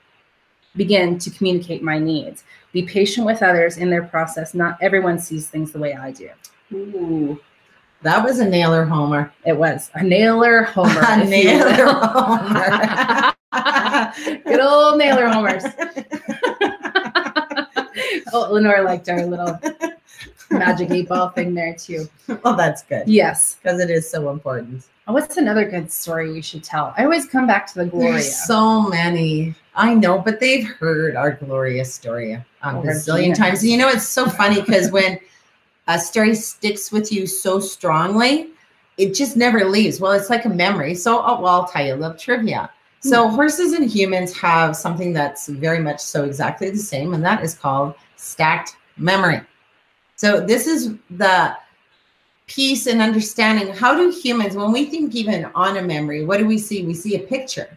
[0.77, 2.45] begin to communicate my needs.
[2.73, 4.55] Be patient with others in their process.
[4.55, 6.31] Not everyone sees things the way I do.
[6.73, 7.41] Ooh,
[8.03, 9.33] that was a nailer, Homer.
[9.47, 11.01] It was a nailer homer.
[11.07, 11.87] A nailer.
[11.87, 13.31] Homer.
[14.25, 15.65] Good old nailer homers.
[18.33, 19.59] oh, Lenore liked our little
[20.51, 22.09] magic eight ball thing there too.
[22.43, 23.57] well, that's good Yes.
[23.63, 24.85] because it is so important.
[25.07, 26.95] Oh, What's another good story we should tell?
[26.97, 28.13] I always come back to the Gloria.
[28.13, 29.55] There's so many.
[29.75, 33.61] I know, but they've heard our glorious story a Over bazillion times.
[33.63, 35.19] And you know, it's so funny because when
[35.89, 38.49] a story sticks with you so strongly,
[38.97, 40.01] it just never leaves.
[40.01, 40.95] Well, it's like a memory.
[40.95, 42.71] So, oh, well, I'll tell you a little trivia.
[43.05, 47.45] So, horses and humans have something that's very much so exactly the same, and that
[47.45, 49.43] is called stacked memory.
[50.17, 51.55] So, this is the
[52.47, 56.47] piece and understanding how do humans, when we think even on a memory, what do
[56.47, 56.87] we see?
[56.87, 57.77] We see a picture.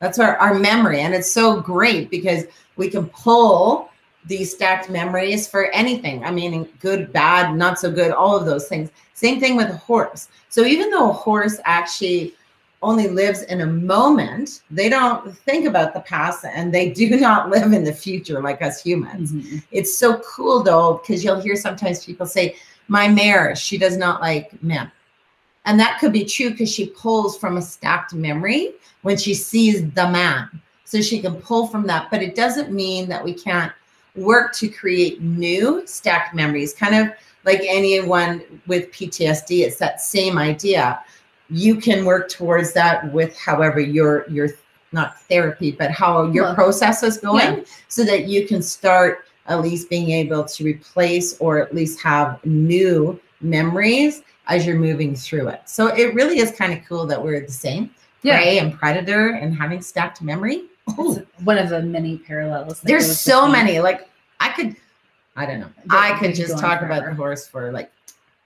[0.00, 1.00] That's our, our memory.
[1.00, 2.44] And it's so great because
[2.76, 3.88] we can pull
[4.26, 6.22] these stacked memories for anything.
[6.22, 8.90] I mean, good, bad, not so good, all of those things.
[9.14, 10.28] Same thing with a horse.
[10.50, 12.34] So even though a horse actually
[12.86, 17.50] only lives in a moment, they don't think about the past and they do not
[17.50, 19.32] live in the future like us humans.
[19.32, 19.62] Mhm.
[19.72, 22.56] It's so cool though, because you'll hear sometimes people say,
[22.88, 24.90] My mare, she does not like men.
[25.64, 29.90] And that could be true because she pulls from a stacked memory when she sees
[29.90, 30.48] the man.
[30.84, 32.08] So she can pull from that.
[32.12, 33.72] But it doesn't mean that we can't
[34.14, 39.64] work to create new stacked memories, kind of like anyone with PTSD.
[39.66, 41.00] It's that same idea.
[41.48, 44.48] You can work towards that with however your your
[44.92, 47.64] not therapy, but how your Well, process is going, yeah.
[47.88, 52.44] so that you can start at least being able to replace or at least have
[52.44, 55.62] new memories as you're moving through it.
[55.66, 57.90] So it really is kind of cool that we're the same.
[58.22, 58.36] Yeah.
[58.38, 60.64] Prey and predator and having stacked memory.
[60.98, 62.80] Oh, It's one of the many parallels.
[62.80, 63.80] there's so many.
[63.80, 64.08] Like
[64.40, 64.76] I could,
[65.36, 65.70] I don't know.
[65.92, 67.90] Yeah, I could just talk about the horse for like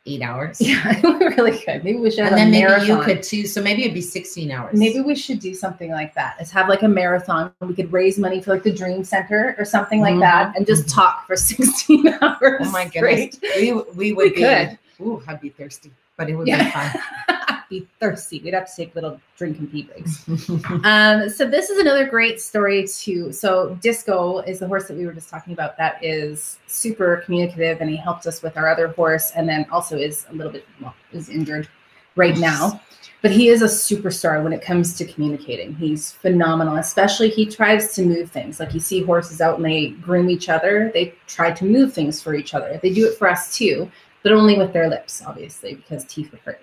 [0.07, 0.61] eight hours.
[0.71, 1.85] Yeah, we really could.
[1.85, 2.87] Maybe we should And then maybe marathon.
[2.89, 3.47] you could too.
[3.47, 4.79] So maybe it'd be 16 hours.
[4.79, 6.37] Maybe we should do something like that.
[6.41, 7.53] Is have like a marathon.
[7.61, 10.67] We could raise money for like the Dream Center or something like Mhm, that, and
[10.67, 10.95] just mhm.
[10.95, 12.61] talk for 16 hours.
[12.65, 13.35] Oh my goodness.
[13.37, 13.39] straight.
[13.57, 14.79] We, we would We be, could.
[15.01, 16.93] ooh, I'd be thirsty, but it would be Yeah.
[17.71, 18.41] Be thirsty.
[18.41, 20.29] We'd have to take little drink and pee breaks.
[20.85, 23.33] Um, so this is another great story too.
[23.33, 25.77] So Disco is the horse that we were just talking about.
[25.77, 29.97] That is super communicative, and he helped us with our other horse, and then also
[29.97, 31.69] is a little bit well is injured
[32.17, 32.81] right now.
[33.23, 35.75] But he is a superstar when it comes to communicating.
[35.75, 36.77] He's phenomenal.
[36.77, 38.59] Especially he tries to move things.
[38.59, 40.91] Like you see horses out and they groom each other.
[40.95, 42.81] They try to move things for each other.
[42.83, 43.91] They do it for us too,
[44.23, 46.63] but only with their lips, obviously, because teeth would hurt.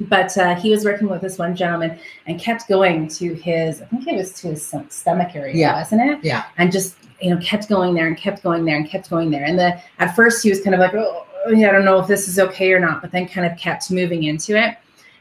[0.00, 3.86] But uh, he was working with this one gentleman and kept going to his, I
[3.86, 5.74] think it was to his stomach area, Yeah.
[5.74, 6.24] wasn't it?
[6.24, 6.44] Yeah.
[6.58, 9.44] And just you know, kept going there and kept going there and kept going there.
[9.44, 12.06] And the at first he was kind of like, oh, yeah, I don't know if
[12.06, 14.76] this is okay or not, but then kind of kept moving into it.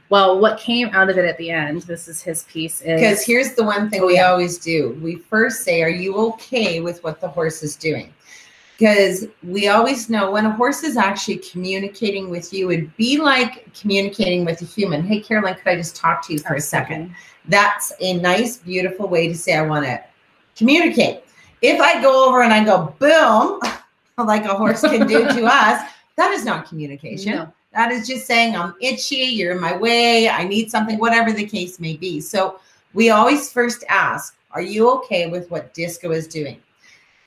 [0.10, 3.24] Well, what came out of it at the end, this is his piece, is Because
[3.24, 4.98] here's the one thing Oh, we always do.
[5.04, 8.12] We first say, Are you okay with what the horse is doing?
[8.80, 13.74] Because we always know when a horse is actually communicating with you, it'd be like
[13.78, 15.04] communicating with a human.
[15.04, 17.14] Hey, Carolyn, could I just talk to you for a second?
[17.50, 20.02] That's a nice, beautiful way to say, I want to
[20.56, 21.26] communicate.
[21.62, 23.60] If I go over and I go, boom,
[24.26, 25.82] like a horse can do to us,
[26.16, 27.34] that is not communication.
[27.34, 27.54] No.
[27.74, 31.46] That is just saying, I'm itchy, you're in my way, I need something, whatever the
[31.46, 32.22] case may be.
[32.22, 32.62] So
[32.94, 36.62] we always first ask, Are you okay with what disco is doing?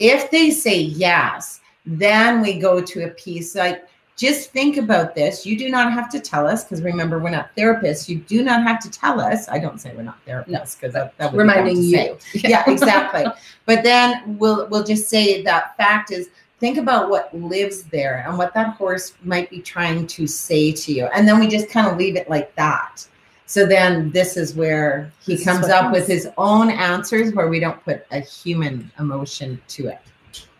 [0.02, 3.86] If they say yes, then we go to a piece like,
[4.16, 5.46] just think about this.
[5.46, 8.08] You do not have to tell us, because remember, we're not therapists.
[8.08, 9.48] You do not have to tell us.
[9.48, 12.18] I don't say we're not therapists because that, that would be reminding say you.
[12.34, 13.24] yeah exactly
[13.66, 18.38] but then we'll we'll just say that fact is think about what lives there and
[18.38, 21.86] what that horse might be trying to say to you and then we just kind
[21.86, 23.06] of leave it like that
[23.46, 25.92] so then this is where he This comes up comes.
[25.98, 29.98] with his own answers where we don't put a human emotion to it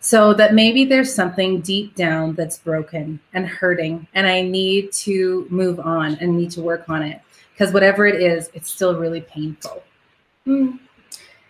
[0.00, 5.46] So that maybe there's something deep down that's broken and hurting, and I need to
[5.48, 7.20] move on and need to work on it
[7.52, 9.84] because whatever it is, it's still really painful.
[10.44, 10.72] Hmm.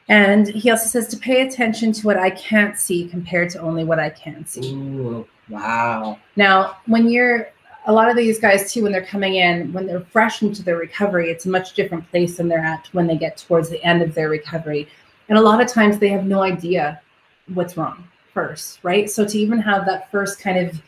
[0.08, 3.84] And he also says to pay attention to what I can't see compared to only
[3.84, 4.74] what I can see.
[4.74, 7.48] Ooh, wow Now, when you're
[7.86, 10.76] a lot of these guys too, when they're coming in, when they're fresh into their
[10.76, 14.02] recovery, it's a much different place than they're at when they get towards the end
[14.02, 14.88] of their recovery.
[15.28, 17.00] And a lot of times they have no idea
[17.54, 19.10] what's wrong first, right?
[19.10, 20.82] So to even have that first kind of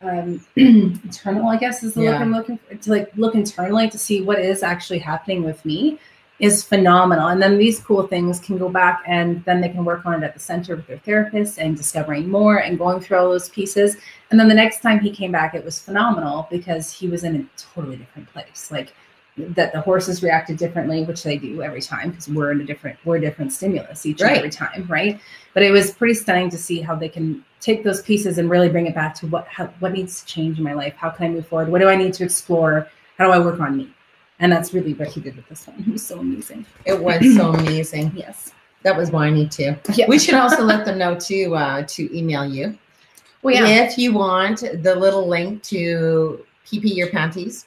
[0.00, 3.98] um, internal, I guess, is the look I'm looking for, to like look internally to
[3.98, 5.98] see what is actually happening with me
[6.38, 7.28] is phenomenal.
[7.28, 10.24] And then these cool things can go back and then they can work on it
[10.24, 13.96] at the center with their therapist and discovering more and going through all those pieces.
[14.30, 17.36] And then the next time he came back, it was phenomenal because he was in
[17.36, 18.70] a totally different place.
[18.70, 18.94] Like
[19.36, 22.98] that the horses reacted differently, which they do every time because we're in a different,
[23.04, 25.20] we're a different stimulus each and every time, right?
[25.54, 28.68] But it was pretty stunning to see how they can take those pieces and really
[28.68, 30.94] bring it back to what how, what needs to change in my life.
[30.96, 31.68] How can I move forward?
[31.68, 32.88] What do I need to explore?
[33.16, 33.92] How do I work on me?
[34.40, 35.80] And that's really what he did with this one.
[35.80, 36.64] It was so amazing.
[36.84, 38.52] it was so amazing Yes.
[38.82, 40.06] that was whiny too Yeah.
[40.08, 42.78] we should also let them know to uh to email you
[43.42, 43.84] Well, yeah.
[43.86, 47.66] If you want the little link to PP your panties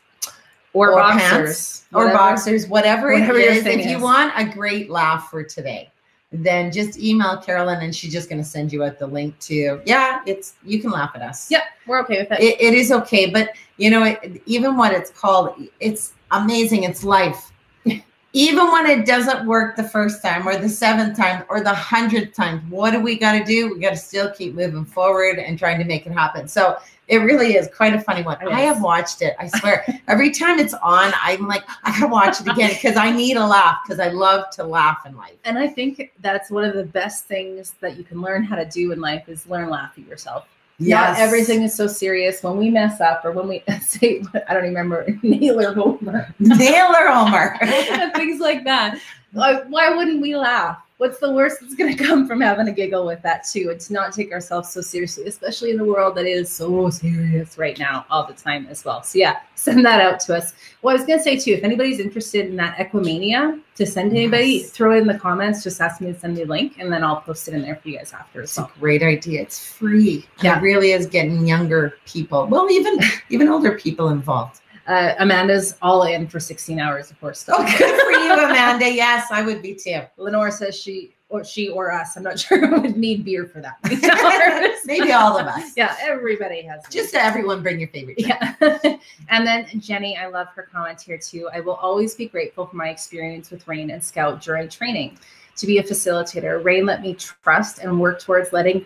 [0.73, 1.19] Or, or boxers.
[1.29, 2.17] pants or whatever.
[2.17, 5.91] boxers, whatever, whatever it your is, thing if you want a great laugh for today,
[6.31, 9.81] then just email Carolyn and she's just going to send you out the link to,
[9.85, 11.51] yeah, it's, you can laugh at us.
[11.51, 12.41] Yep, we're okay with that.
[12.41, 13.29] It, it is okay.
[13.29, 16.83] But you know, it, even what it's called, it's amazing.
[16.83, 17.51] It's life.
[18.33, 22.33] even when it doesn't work the first time or the seventh time or the hundredth
[22.33, 23.73] time, what do we got to do?
[23.73, 26.47] We got to still keep moving forward and trying to make it happen.
[26.47, 26.77] So
[27.11, 28.37] it really is quite a funny one.
[28.47, 29.35] I have watched it.
[29.37, 29.85] I swear.
[30.07, 33.45] Every time it's on, I'm like, I gotta watch it again because I need a
[33.45, 35.35] laugh because I love to laugh in life.
[35.43, 38.65] and I think that's one of the best things that you can learn how to
[38.65, 40.47] do in life is learn laugh at yourself.
[40.79, 42.41] Yeah, everything is so serious.
[42.41, 46.33] When we mess up or when we say, I don't even remember, nail or Homer,
[46.39, 47.57] Naylor Homer.
[48.15, 48.99] things like that.
[49.33, 50.81] Like, why wouldn't we laugh?
[51.01, 53.69] What's the worst that's going to come from having a giggle with that too?
[53.71, 57.57] And to not take ourselves so seriously, especially in the world that is so serious
[57.57, 59.01] right now, all the time as well.
[59.01, 60.53] So yeah, send that out to us.
[60.83, 64.11] Well, I was going to say too, if anybody's interested in that Equimania, to send
[64.11, 65.63] to anybody, throw it in the comments.
[65.63, 67.77] Just ask me to send me a link, and then I'll post it in there
[67.77, 68.43] for you guys after.
[68.43, 69.41] It's So a great idea.
[69.41, 70.27] It's free.
[70.43, 70.59] Yeah.
[70.59, 72.45] It really is getting younger people.
[72.45, 74.60] Well, even even older people involved.
[74.87, 77.57] Uh, Amanda's all in for 16 hours of horse stuff.
[77.59, 78.89] Oh, good for you, Amanda.
[78.89, 80.01] Yes, I would be too.
[80.17, 82.17] Lenore says she or she or us.
[82.17, 83.77] I'm not sure would need beer for that.
[84.85, 85.71] Maybe all of us.
[85.75, 86.83] yeah, everybody has.
[86.91, 88.17] Just everyone bring your favorite.
[88.17, 88.35] drink.
[88.61, 88.97] yeah.
[89.29, 91.49] and then Jenny, I love her comment here too.
[91.53, 95.17] I will always be grateful for my experience with Rain and Scout during training.
[95.57, 98.85] To be a facilitator, Rain let me trust and work towards letting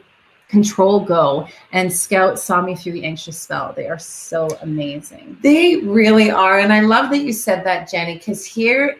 [0.56, 3.74] control go, and Scout saw me through the anxious spell.
[3.76, 5.38] They are so amazing.
[5.42, 6.60] They really are.
[6.60, 8.98] And I love that you said that, Jenny, because here,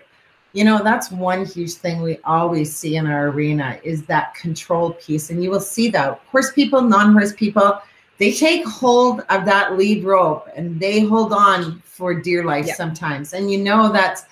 [0.52, 4.92] you know, that's one huge thing we always see in our arena is that control
[5.06, 5.30] piece.
[5.30, 7.80] And you will see that horse people, non horse people,
[8.18, 12.76] they take hold of that lead rope and they hold on for dear life Yeah.
[12.76, 13.34] sometimes.
[13.34, 14.26] And you know that's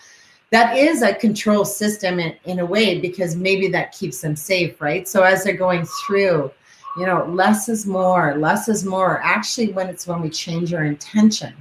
[0.49, 4.79] that is a control system in, in a way because maybe that keeps them safe,
[4.81, 5.07] right?
[5.07, 6.51] So as they're going through,
[6.97, 9.19] you know, less is more, less is more.
[9.23, 11.53] Actually, when it's when we change our intention,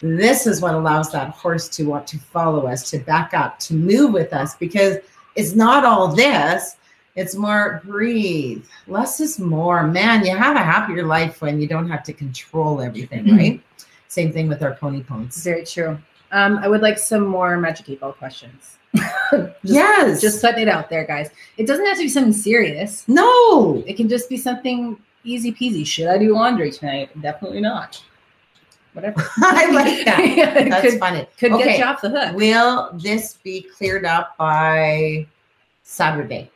[0.00, 3.74] this is what allows that horse to want to follow us, to back up, to
[3.74, 4.98] move with us, because
[5.36, 6.76] it's not all this.
[7.16, 8.64] It's more breathe.
[8.88, 9.86] Less is more.
[9.86, 13.38] Man, you have a happier life when you don't have to control everything, Mhm.
[13.38, 13.60] right?
[14.08, 15.42] Same thing with our pony ponies.
[15.42, 15.96] Very true.
[16.32, 18.78] Um, I would like some more magic eight ball questions.
[18.94, 20.20] Just- yes.
[20.20, 21.30] Just putting it out there, guys.
[21.56, 23.06] It doesn't have to be something serious.
[23.08, 23.82] no.
[23.86, 25.86] It can just be something easy peasy.
[25.86, 27.10] Should I do laundry tonight?
[27.20, 28.02] Definitely not.
[28.92, 29.24] Whatever.
[29.38, 30.36] I like that.
[30.36, 31.26] Yeah, That's could, funny.
[31.38, 32.36] could get you off the hook.
[32.36, 35.26] Will this be cleared up by
[35.82, 36.50] Saturday?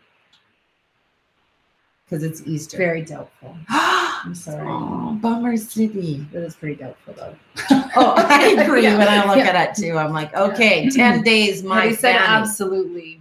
[2.05, 2.77] Because it's Easter.
[2.77, 3.57] Very doubtful.
[4.25, 4.67] I'm sorry.
[4.69, 6.27] Oh, bummer city.
[6.33, 7.35] It is pretty doubtful though.
[7.97, 8.83] Oh, I agree.
[8.83, 8.99] Yeah.
[8.99, 9.49] When I look Yeah.
[9.51, 13.21] at it too, I'm like, okay, ten days, my he said absolutely.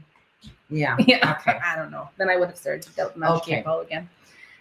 [0.69, 0.97] Yeah.
[1.07, 1.37] Yeah.
[1.39, 1.57] Okay.
[1.63, 2.09] I don't know.
[2.17, 3.61] Then I would have started to doubt magic Okay.
[3.61, 4.09] ball again.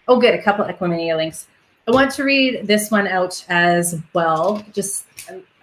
[0.08, 0.34] Oh, good.
[0.34, 1.46] A couple Equimania links.
[1.88, 4.64] I want to read this one out as well.
[4.72, 5.06] Just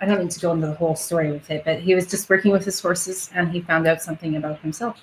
[0.02, 2.30] I don't need to go into the whole story with it, but he was just
[2.30, 5.00] working with his horses and he found out something about himself.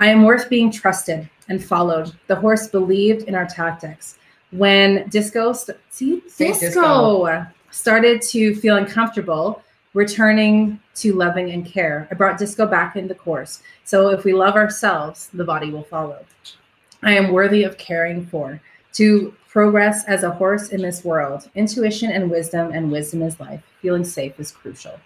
[0.00, 2.12] I am worth being trusted and followed.
[2.26, 4.16] The horse believed in our tactics.
[4.52, 7.46] When Disco, st- see, Disco, Disco.
[7.70, 9.62] started to feel uncomfortable,
[9.94, 13.62] returning to loving and care, I brought Disco back in the course.
[13.84, 16.24] So if we love ourselves, the body will follow.
[17.02, 18.60] I am worthy of caring for.
[18.94, 23.62] To progress as a horse in this world, intuition and wisdom, and wisdom is life.
[23.80, 25.00] Feeling safe is crucial.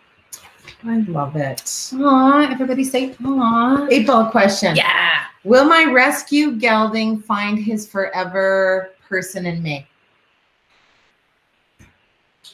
[0.84, 1.92] I love it.
[1.94, 3.86] Aw, everybody say aw.
[3.90, 4.74] Eight ball question.
[4.74, 5.22] Yeah.
[5.44, 9.86] Will my rescue gelding find his forever person in May?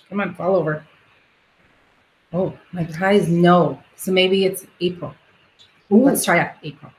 [0.09, 0.87] Come on, fall over.
[2.33, 3.83] Oh, my high is no.
[3.97, 5.15] So maybe it's April.
[5.91, 6.91] Let's try out April.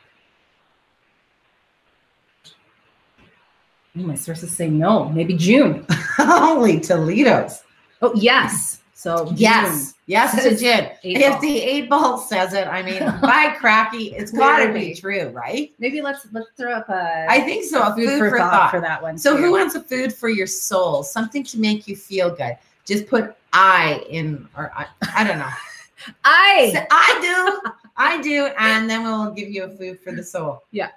[3.95, 5.09] Oh, my sources say no.
[5.09, 5.85] Maybe June.
[6.19, 7.63] Only Toledo's.
[8.01, 8.81] Oh, yes.
[8.93, 9.92] So June.
[10.05, 10.43] Yes.
[10.43, 10.89] To June.
[11.03, 15.29] Eight If the eight ball says it, I mean, by cracky, it's gotta be true,
[15.29, 15.71] right?
[15.79, 17.81] Maybe let's let's throw up a, I think so.
[17.81, 19.17] a food, for, thought, for that one.
[19.17, 19.43] So too.
[19.43, 21.03] who wants a food for your soul?
[21.03, 22.57] Something to make you feel good.
[22.85, 25.49] Just put I in or I, I don't know.
[26.25, 27.19] I Say, I
[27.63, 27.71] do.
[27.95, 28.47] I do.
[28.57, 30.63] And then we'll give you a food for the soul.
[30.71, 30.89] Yeah.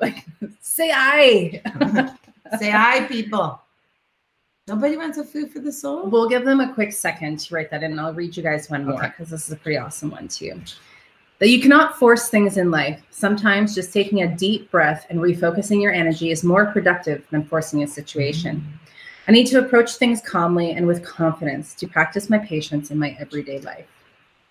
[0.00, 0.24] Like
[0.60, 1.60] say I.
[2.60, 3.60] Say I, people.
[4.68, 6.06] Nobody wants a food for the soul?
[6.08, 7.92] We'll give them a quick second to write that in.
[7.92, 9.06] and I'll read you guys one more Okay.
[9.08, 10.60] because this is a pretty awesome one too.
[11.38, 13.00] That you cannot force things in life.
[13.10, 17.84] Sometimes just taking a deep breath and refocusing your energy is more productive than forcing
[17.84, 18.66] a situation.
[19.28, 23.16] I need to approach things calmly and with confidence to practice my patience in my
[23.20, 23.86] everyday life.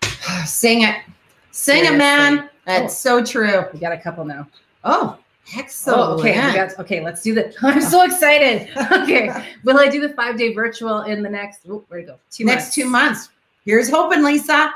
[0.46, 0.96] Sing it.
[1.50, 2.48] Sing it, man.
[2.64, 3.64] That's so true.
[3.70, 4.48] We got a couple now.
[4.82, 5.18] Oh,
[5.56, 5.98] excellent.
[6.00, 6.34] Oh, okay.
[6.34, 7.04] Got okay.
[7.04, 7.54] Let's do the.
[7.62, 8.68] I'm so excited.
[9.02, 9.30] Okay.
[9.64, 11.60] Will I do the five day virtual in the next?
[11.68, 12.18] Oh, where to go?
[12.30, 12.74] Two Next months.
[12.74, 13.28] two months.
[13.64, 14.72] Here's hoping, Lisa.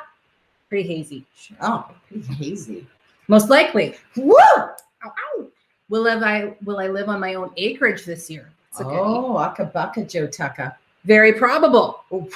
[0.68, 1.24] Pretty hazy.
[1.60, 2.86] Oh, pretty hazy.
[3.28, 3.96] Most likely.
[4.16, 4.36] Woo!
[4.38, 5.46] Ow, ow.
[5.88, 8.50] Will I will I live on my own acreage this year?
[8.70, 8.96] It's a goodie.
[8.98, 10.74] Oh, Akabuka Joe Tucka.
[11.04, 12.04] Very probable.
[12.12, 12.28] Oh,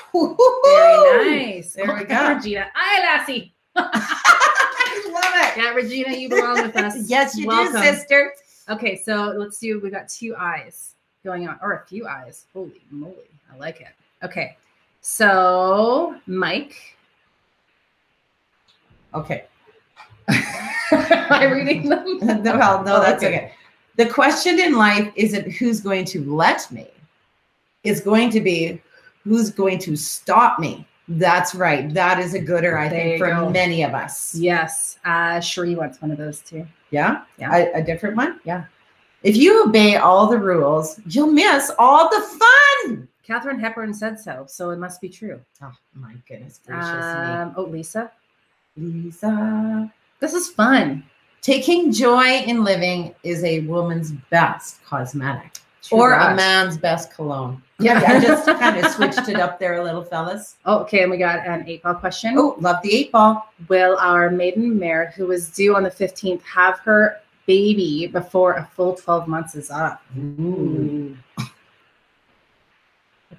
[0.65, 1.75] Very nice.
[1.75, 2.35] There we Okay, go.
[2.35, 2.67] Regina.
[2.75, 3.53] Hi, Lassie.
[5.07, 6.97] I love Yeah, Regina, you belong with us.
[7.09, 7.81] Yes, you Welcome.
[7.83, 8.33] do, sister.
[8.69, 9.81] Okay, so let's do.
[9.81, 12.47] We got two eyes going on, or a few eyes.
[12.53, 13.15] Holy moly,
[13.53, 13.89] I like it.
[14.23, 14.57] Okay,
[15.01, 16.97] so Mike.
[19.13, 19.45] Okay.
[20.29, 22.19] Am I reading them?
[22.43, 23.37] no, well, no, Oh, that's okay.
[23.37, 23.53] okay.
[23.97, 26.89] The question in life isn't who's going to let me.
[27.85, 28.81] It's going to be
[29.23, 30.87] who's going to stop me.
[31.09, 31.93] That's right.
[31.93, 33.51] That is a gooder, I There think, for go.
[33.51, 34.35] many of us.
[34.35, 36.67] Yes, uh, Cherie wants one of those too.
[36.91, 37.25] Yeah?
[37.39, 37.55] Yeah.
[37.55, 38.41] A, a different one?
[38.45, 38.65] Yeah.
[39.23, 43.09] If you obey all the rules, you'll miss all the fun.
[43.23, 45.41] Katharine Hepburn said so, so it must be true.
[45.63, 48.11] Oh, my goodness gracious Um, oh, Lisa.
[48.77, 49.93] Lisa.
[50.21, 51.05] this is fun.
[51.41, 55.53] Taking joy in living is a woman's best cosmetic
[55.85, 57.63] True or a man's best cologne.
[57.79, 58.03] Yeah.
[58.07, 60.57] I just kind of switched it up there a little, fellas.
[60.65, 62.35] Oh, okay, and we got an eight ball question.
[62.39, 63.53] Oh, love the eight ball.
[63.69, 68.65] Will our maiden mare, who was due on the 15th, have her baby before a
[68.75, 70.01] full 12 months is up?
[70.17, 71.17] Ooh.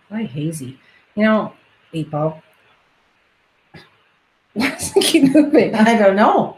[0.08, 0.80] Probably hazy.
[1.16, 1.54] You know,
[1.94, 2.44] eight ball.
[5.02, 5.74] Keep moving.
[5.74, 6.58] I don't know.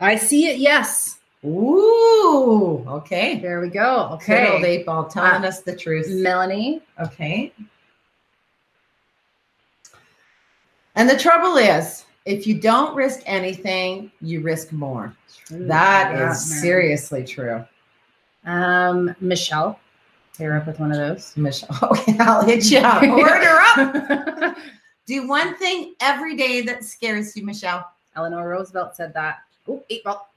[0.00, 1.18] I see it, yes.
[1.44, 3.38] Ooh, okay.
[3.38, 4.18] There we go.
[4.26, 4.64] Good old Okay.
[4.66, 5.48] eight ball telling Ah.
[5.48, 6.06] us the truth.
[6.08, 6.80] Melanie.
[7.00, 7.52] Okay.
[10.96, 15.14] And the trouble is, if you don't risk anything, you risk more.
[15.50, 16.34] That is Yeah, man.
[16.34, 17.64] seriously true.
[18.46, 19.78] Um, Michelle.
[20.38, 21.36] Pair up with one of those.
[21.36, 23.02] Michelle, okay, I'll hit you up.
[23.02, 24.56] Order up.
[25.06, 27.86] Do one thing every day that scares you, Michelle.
[28.16, 29.40] Eleanor Roosevelt said that.
[29.68, 30.28] Oh, eight ball.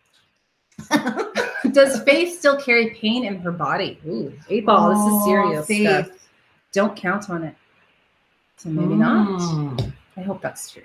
[1.71, 3.99] Does Faith still carry pain in her body?
[4.07, 4.89] Ooh, eight ball.
[4.89, 6.05] this is serious Oh, Faith.
[6.05, 6.27] stuff.
[6.71, 7.55] Don't count on it.
[8.57, 9.27] So maybe not.
[9.27, 9.91] Mm.
[10.15, 10.83] I hope that's true.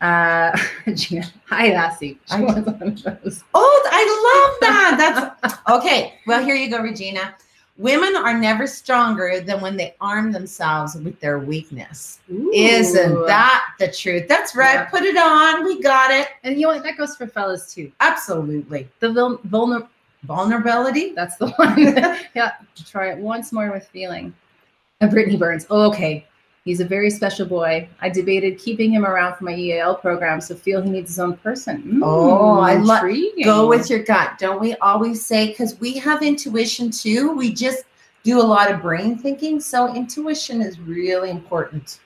[0.00, 0.56] Uh,
[0.94, 2.18] Gina, hi, Lassie.
[2.26, 2.64] She I- of
[3.24, 3.44] those.
[3.54, 5.34] Oh, I love that.
[5.42, 6.14] That's okay.
[6.26, 7.34] Well, here you go, Regina.
[7.80, 12.20] Women are never stronger than when they arm themselves with their weakness.
[12.52, 14.28] Isn't that the truth?
[14.28, 14.74] That's right.
[14.74, 14.84] Yeah.
[14.84, 15.64] Put it on.
[15.64, 16.28] We got it.
[16.44, 16.82] And you know what?
[16.82, 17.90] That goes for fellas too.
[18.00, 18.86] Absolutely.
[19.00, 19.88] The vul- vulner.
[20.24, 21.14] Vulnerability.
[21.14, 21.78] That's the one.
[22.34, 22.52] yeah.
[22.84, 24.34] Try it once more with feeling.
[25.00, 25.66] Uh, Brittany Burns.
[25.70, 26.26] Oh, okay.
[26.64, 27.88] He's a very special boy.
[28.02, 31.36] I debated keeping him around for my EAL program, so feel he needs his own
[31.38, 32.00] person.
[32.04, 33.44] Oh, I lo- intriguing.
[33.44, 34.36] Go with your gut.
[34.38, 37.84] Don't we always say, because we have intuition too, we just
[38.24, 39.58] do a lot of brain thinking.
[39.58, 42.00] So intuition is really important.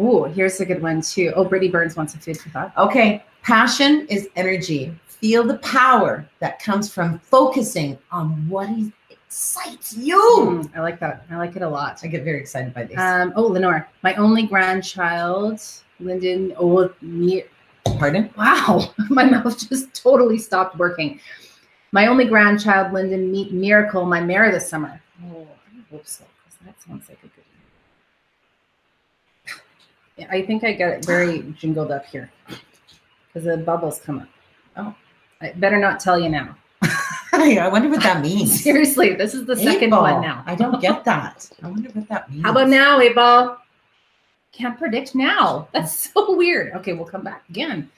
[0.00, 1.32] Oh, here's a good one too.
[1.36, 2.72] Oh, Brittany Burns wants a food for thought.
[2.76, 3.22] Okay.
[3.42, 4.92] Passion is energy.
[5.06, 8.90] Feel the power that comes from focusing on what is-
[9.30, 10.18] excites you.
[10.40, 11.24] Mm, I like that.
[11.30, 12.00] I like it a lot.
[12.02, 12.98] I get very excited by this.
[12.98, 15.62] Um, oh, Lenore, my only grandchild,
[16.00, 16.52] Lyndon.
[16.58, 17.44] Oh, me,
[17.96, 18.28] Pardon?
[18.36, 21.20] wow, my mouth just totally stopped working.
[21.92, 25.00] My only grandchild, Lyndon, meet Miracle, my mare this summer.
[25.26, 27.44] Oh, I hope so, 'cause that sounds like a good.
[30.16, 32.32] Yeah, I think I got it very jingled up here
[33.28, 34.28] because the bubbles come up.
[34.76, 34.94] Oh,
[35.40, 36.56] I better not tell you now.
[37.42, 38.62] I wonder what that means.
[38.62, 40.02] Seriously, this is the second ball.
[40.02, 40.42] one now.
[40.46, 41.48] I don't get that.
[41.62, 42.44] I wonder what that means.
[42.44, 43.56] How about now, eight ball?
[44.52, 45.68] Can't predict now.
[45.72, 46.72] That's so weird.
[46.74, 47.90] Okay, we'll come back again.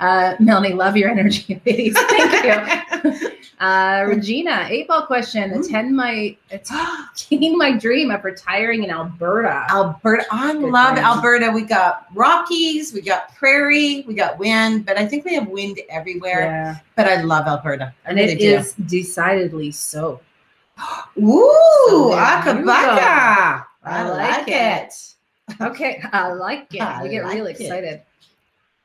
[0.00, 1.94] Uh, Melanie, love your energy, ladies.
[2.08, 2.44] Thank
[3.04, 3.30] you.
[3.60, 5.52] Uh, Regina, eight ball question.
[5.52, 9.66] Attend my attain my dream of retiring in Alberta.
[9.68, 10.24] Alberta.
[10.32, 10.96] I Good love.
[10.96, 11.50] Alberta.
[11.50, 15.78] We got Rockies, we got prairie, we got wind, but I think we have wind
[15.90, 16.40] everywhere.
[16.40, 17.92] Yeah, But I love Alberta.
[18.06, 18.46] I and really it do.
[18.56, 20.20] is decidedly so.
[21.18, 21.52] Ooh,
[21.90, 22.64] So Akabaka.
[22.96, 24.94] I, I like like it.
[25.60, 26.80] Okay, I like it.
[26.80, 27.64] I You get really like it.
[27.64, 28.02] excited.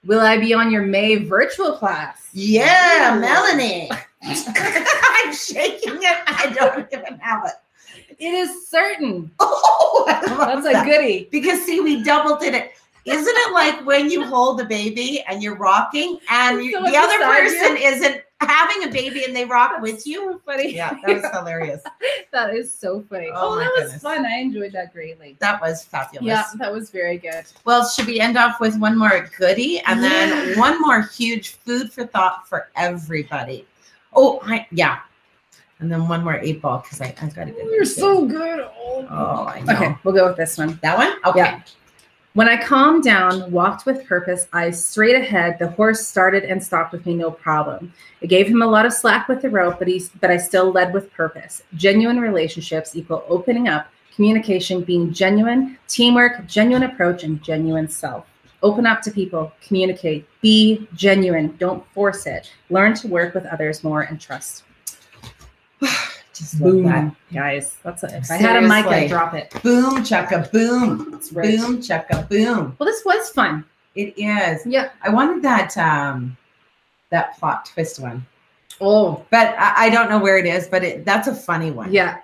[0.05, 2.29] Will I be on your May virtual class?
[2.33, 3.21] Yeah, Ooh.
[3.21, 3.89] Melanie.
[4.23, 6.17] I'm shaking it.
[6.27, 7.53] I don't even have it.
[8.19, 9.31] It is certain.
[9.97, 10.85] Oh, I love That's a that.
[10.85, 11.29] goodie.
[11.31, 12.73] Because see, we double did it.
[13.05, 16.97] Isn't it like when you hold a baby and you're rocking and you, Someone the
[16.97, 20.31] other beside person isn't having a baby and they rock with you?
[20.33, 20.75] So funny.
[20.75, 21.81] Yeah, that was hilarious.
[22.31, 23.29] that is so funny.
[23.33, 24.01] Oh Oh, that was goodness.
[24.01, 24.25] fun.
[24.25, 25.37] I enjoyed that greatly.
[25.39, 26.25] That was fabulous.
[26.25, 27.45] Yeah, that was very good.
[27.65, 31.91] Well, should we end off with one more goodie and then one more huge food
[31.91, 33.65] for thought for everybody?
[34.13, 34.99] Oh, I, yeah.
[35.79, 38.27] And then one more eight ball because I, I got a good one, too.
[38.29, 38.59] good.
[38.61, 39.73] Oh, oh I know.
[39.73, 40.79] Okay, we'll go with this one.
[40.81, 41.13] That one?
[41.25, 41.39] Okay.
[41.39, 41.61] Yeah.
[42.35, 46.91] When I calmed down, walked with purpose, eyes straight ahead, the horse started and stopped
[46.91, 47.93] with me no problem.
[48.21, 50.69] I gave him a lot of slack with the rope, but he's but I still
[50.69, 51.61] led with purpose.
[51.75, 58.25] Genuine relationships equal opening up, communication being genuine, teamwork, genuine approach, and genuine self.
[58.61, 62.51] Open up to people, communicate, be genuine, don't force it.
[62.69, 64.65] Learn to work with others more and trust.
[66.35, 67.15] Just love that.
[67.33, 67.77] guys.
[67.83, 68.11] That's it.
[68.13, 69.51] If I had a mic, I'd drop it.
[69.63, 71.19] Boom, chugga, boom.
[71.31, 71.57] Right.
[71.57, 72.75] Boom, chugga, boom.
[72.77, 73.63] Well, this was fun.
[73.95, 74.65] It is.
[74.65, 74.89] Yeah.
[75.01, 76.35] I wanted that um
[77.09, 78.25] that plot twist one,
[78.81, 80.67] Oh, but I, I don't know where it is.
[80.67, 81.93] But it that's a funny one.
[81.93, 82.17] Yeah.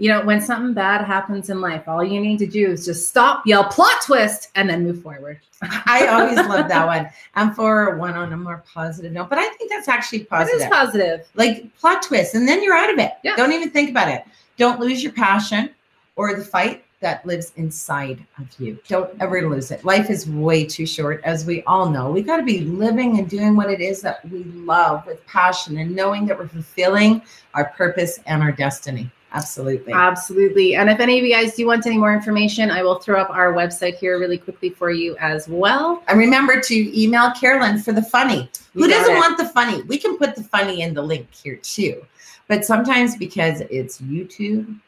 [0.00, 3.08] You know, when something bad happens in life, all you need to do is just
[3.08, 5.40] stop, yell plot twist, and then move forward.
[5.62, 7.10] I always love that one.
[7.34, 10.60] And for one on a more positive note, but I think that's actually It positive.
[10.60, 11.26] is positive.
[11.34, 13.12] like plot twist, and then you're out of it.
[13.24, 13.34] Yeah.
[13.34, 14.22] Don't even think about it.
[14.56, 15.70] Don't lose your passion
[16.14, 18.78] or the fight that lives inside of you.
[18.88, 19.84] Don't ever lose it.
[19.84, 22.10] Life is way too short, as we all know.
[22.10, 25.78] We got to be living and doing what it is that we love with passion
[25.78, 27.22] and knowing that we're fulfilling
[27.54, 29.10] our purpose and our destiny.
[29.32, 29.92] Absolutely.
[29.92, 30.74] Absolutely.
[30.74, 33.28] And if any of you guys do want any more information, I will throw up
[33.30, 36.02] our website here really quickly for you as well.
[36.08, 38.48] and remember to email Carolyn for the funny.
[38.74, 39.18] You Who doesn't it.
[39.18, 39.82] want the funny?
[39.82, 42.02] We can put the funny in the link here too.
[42.48, 44.78] But sometimes because it's YouTube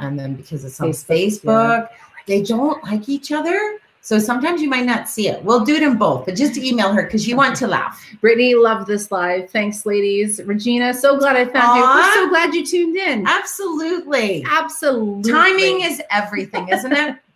[0.00, 1.88] and then because it's on Facebook, Facebook,
[2.26, 3.78] they don't like each other.
[4.04, 5.42] So sometimes you might not see it.
[5.42, 8.04] We'll do it in both, but just email her because you want to laugh.
[8.20, 9.48] Brittany, loved this live.
[9.48, 10.42] Thanks, ladies.
[10.44, 11.84] Regina, so glad I found you.
[11.86, 11.96] Aw.
[11.96, 13.26] We're so glad you tuned in.
[13.26, 14.44] Absolutely.
[14.46, 15.32] Absolutely.
[15.32, 17.16] Timing is everything, isn't it?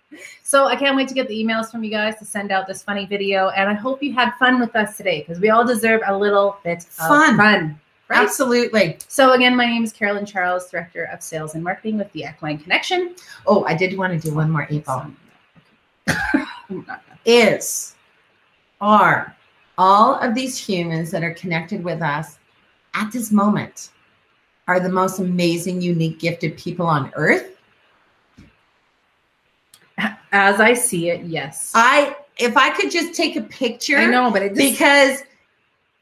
[0.43, 2.83] So I can't wait to get the emails from you guys to send out this
[2.83, 3.51] funny video.
[3.51, 6.57] And I hope you had fun with us today because we all deserve a little
[6.65, 7.37] bit of Fun.
[7.37, 7.81] fun.
[8.09, 8.19] Right?
[8.19, 8.97] Absolutely.
[9.07, 12.57] So again, my name is Carolyn Charles, Director of Sales and Marketing with the Equine
[12.57, 13.15] Connection.
[13.47, 15.11] Oh, I did want to do one more ball.
[17.25, 17.95] Is
[18.81, 19.37] are
[19.77, 22.39] all of these humans that are connected with us
[22.95, 23.91] at this moment
[24.67, 27.57] are the most amazing, unique, gifted people on earth?
[30.33, 31.73] As I see it, yes.
[31.75, 33.97] I if I could just take a picture.
[33.97, 35.23] I know, but it just, because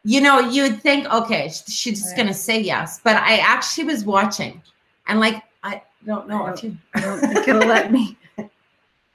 [0.04, 2.18] you know, you would think, okay, she's just Right.
[2.18, 3.00] gonna say yes.
[3.02, 4.62] But I actually was watching
[5.06, 8.16] and like I don't know I if you I don't think it'll let me.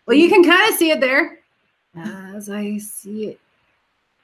[0.07, 1.40] Well, you can kind of see it there.
[1.95, 3.39] As I see it.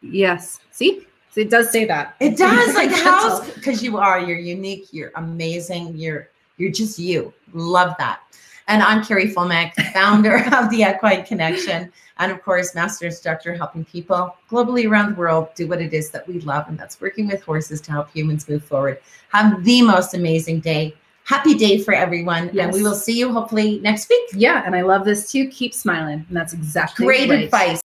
[0.01, 0.59] Yes.
[0.71, 1.05] See?
[1.31, 2.15] So it does say that.
[2.19, 7.33] It does like how because you are you're unique, you're amazing, you're you're just you.
[7.53, 8.21] Love that.
[8.67, 13.85] And I'm Carrie Fulmack, founder of the Equine Connection, and of course, master instructor helping
[13.85, 17.27] people globally around the world do what it is that we love, and that's working
[17.27, 18.99] with horses to help humans move forward.
[19.29, 20.95] Have the most amazing day.
[21.27, 22.49] Happy day for everyone.
[22.53, 22.67] Yes.
[22.67, 24.29] And we will see you hopefully next week.
[24.33, 25.49] Yeah, and I love this too.
[25.49, 26.25] Keep smiling.
[26.25, 27.43] And that's exactly Great right.
[27.43, 27.81] advice.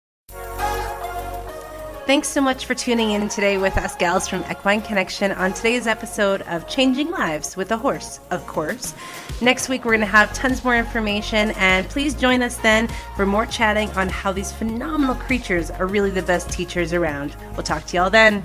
[2.07, 5.85] Thanks so much for tuning in today with us gals from Equine Connection on today's
[5.85, 8.95] episode of Changing Lives with a Horse, of course.
[9.39, 13.27] Next week, we're going to have tons more information, and please join us then for
[13.27, 17.35] more chatting on how these phenomenal creatures are really the best teachers around.
[17.53, 18.43] We'll talk to y'all then.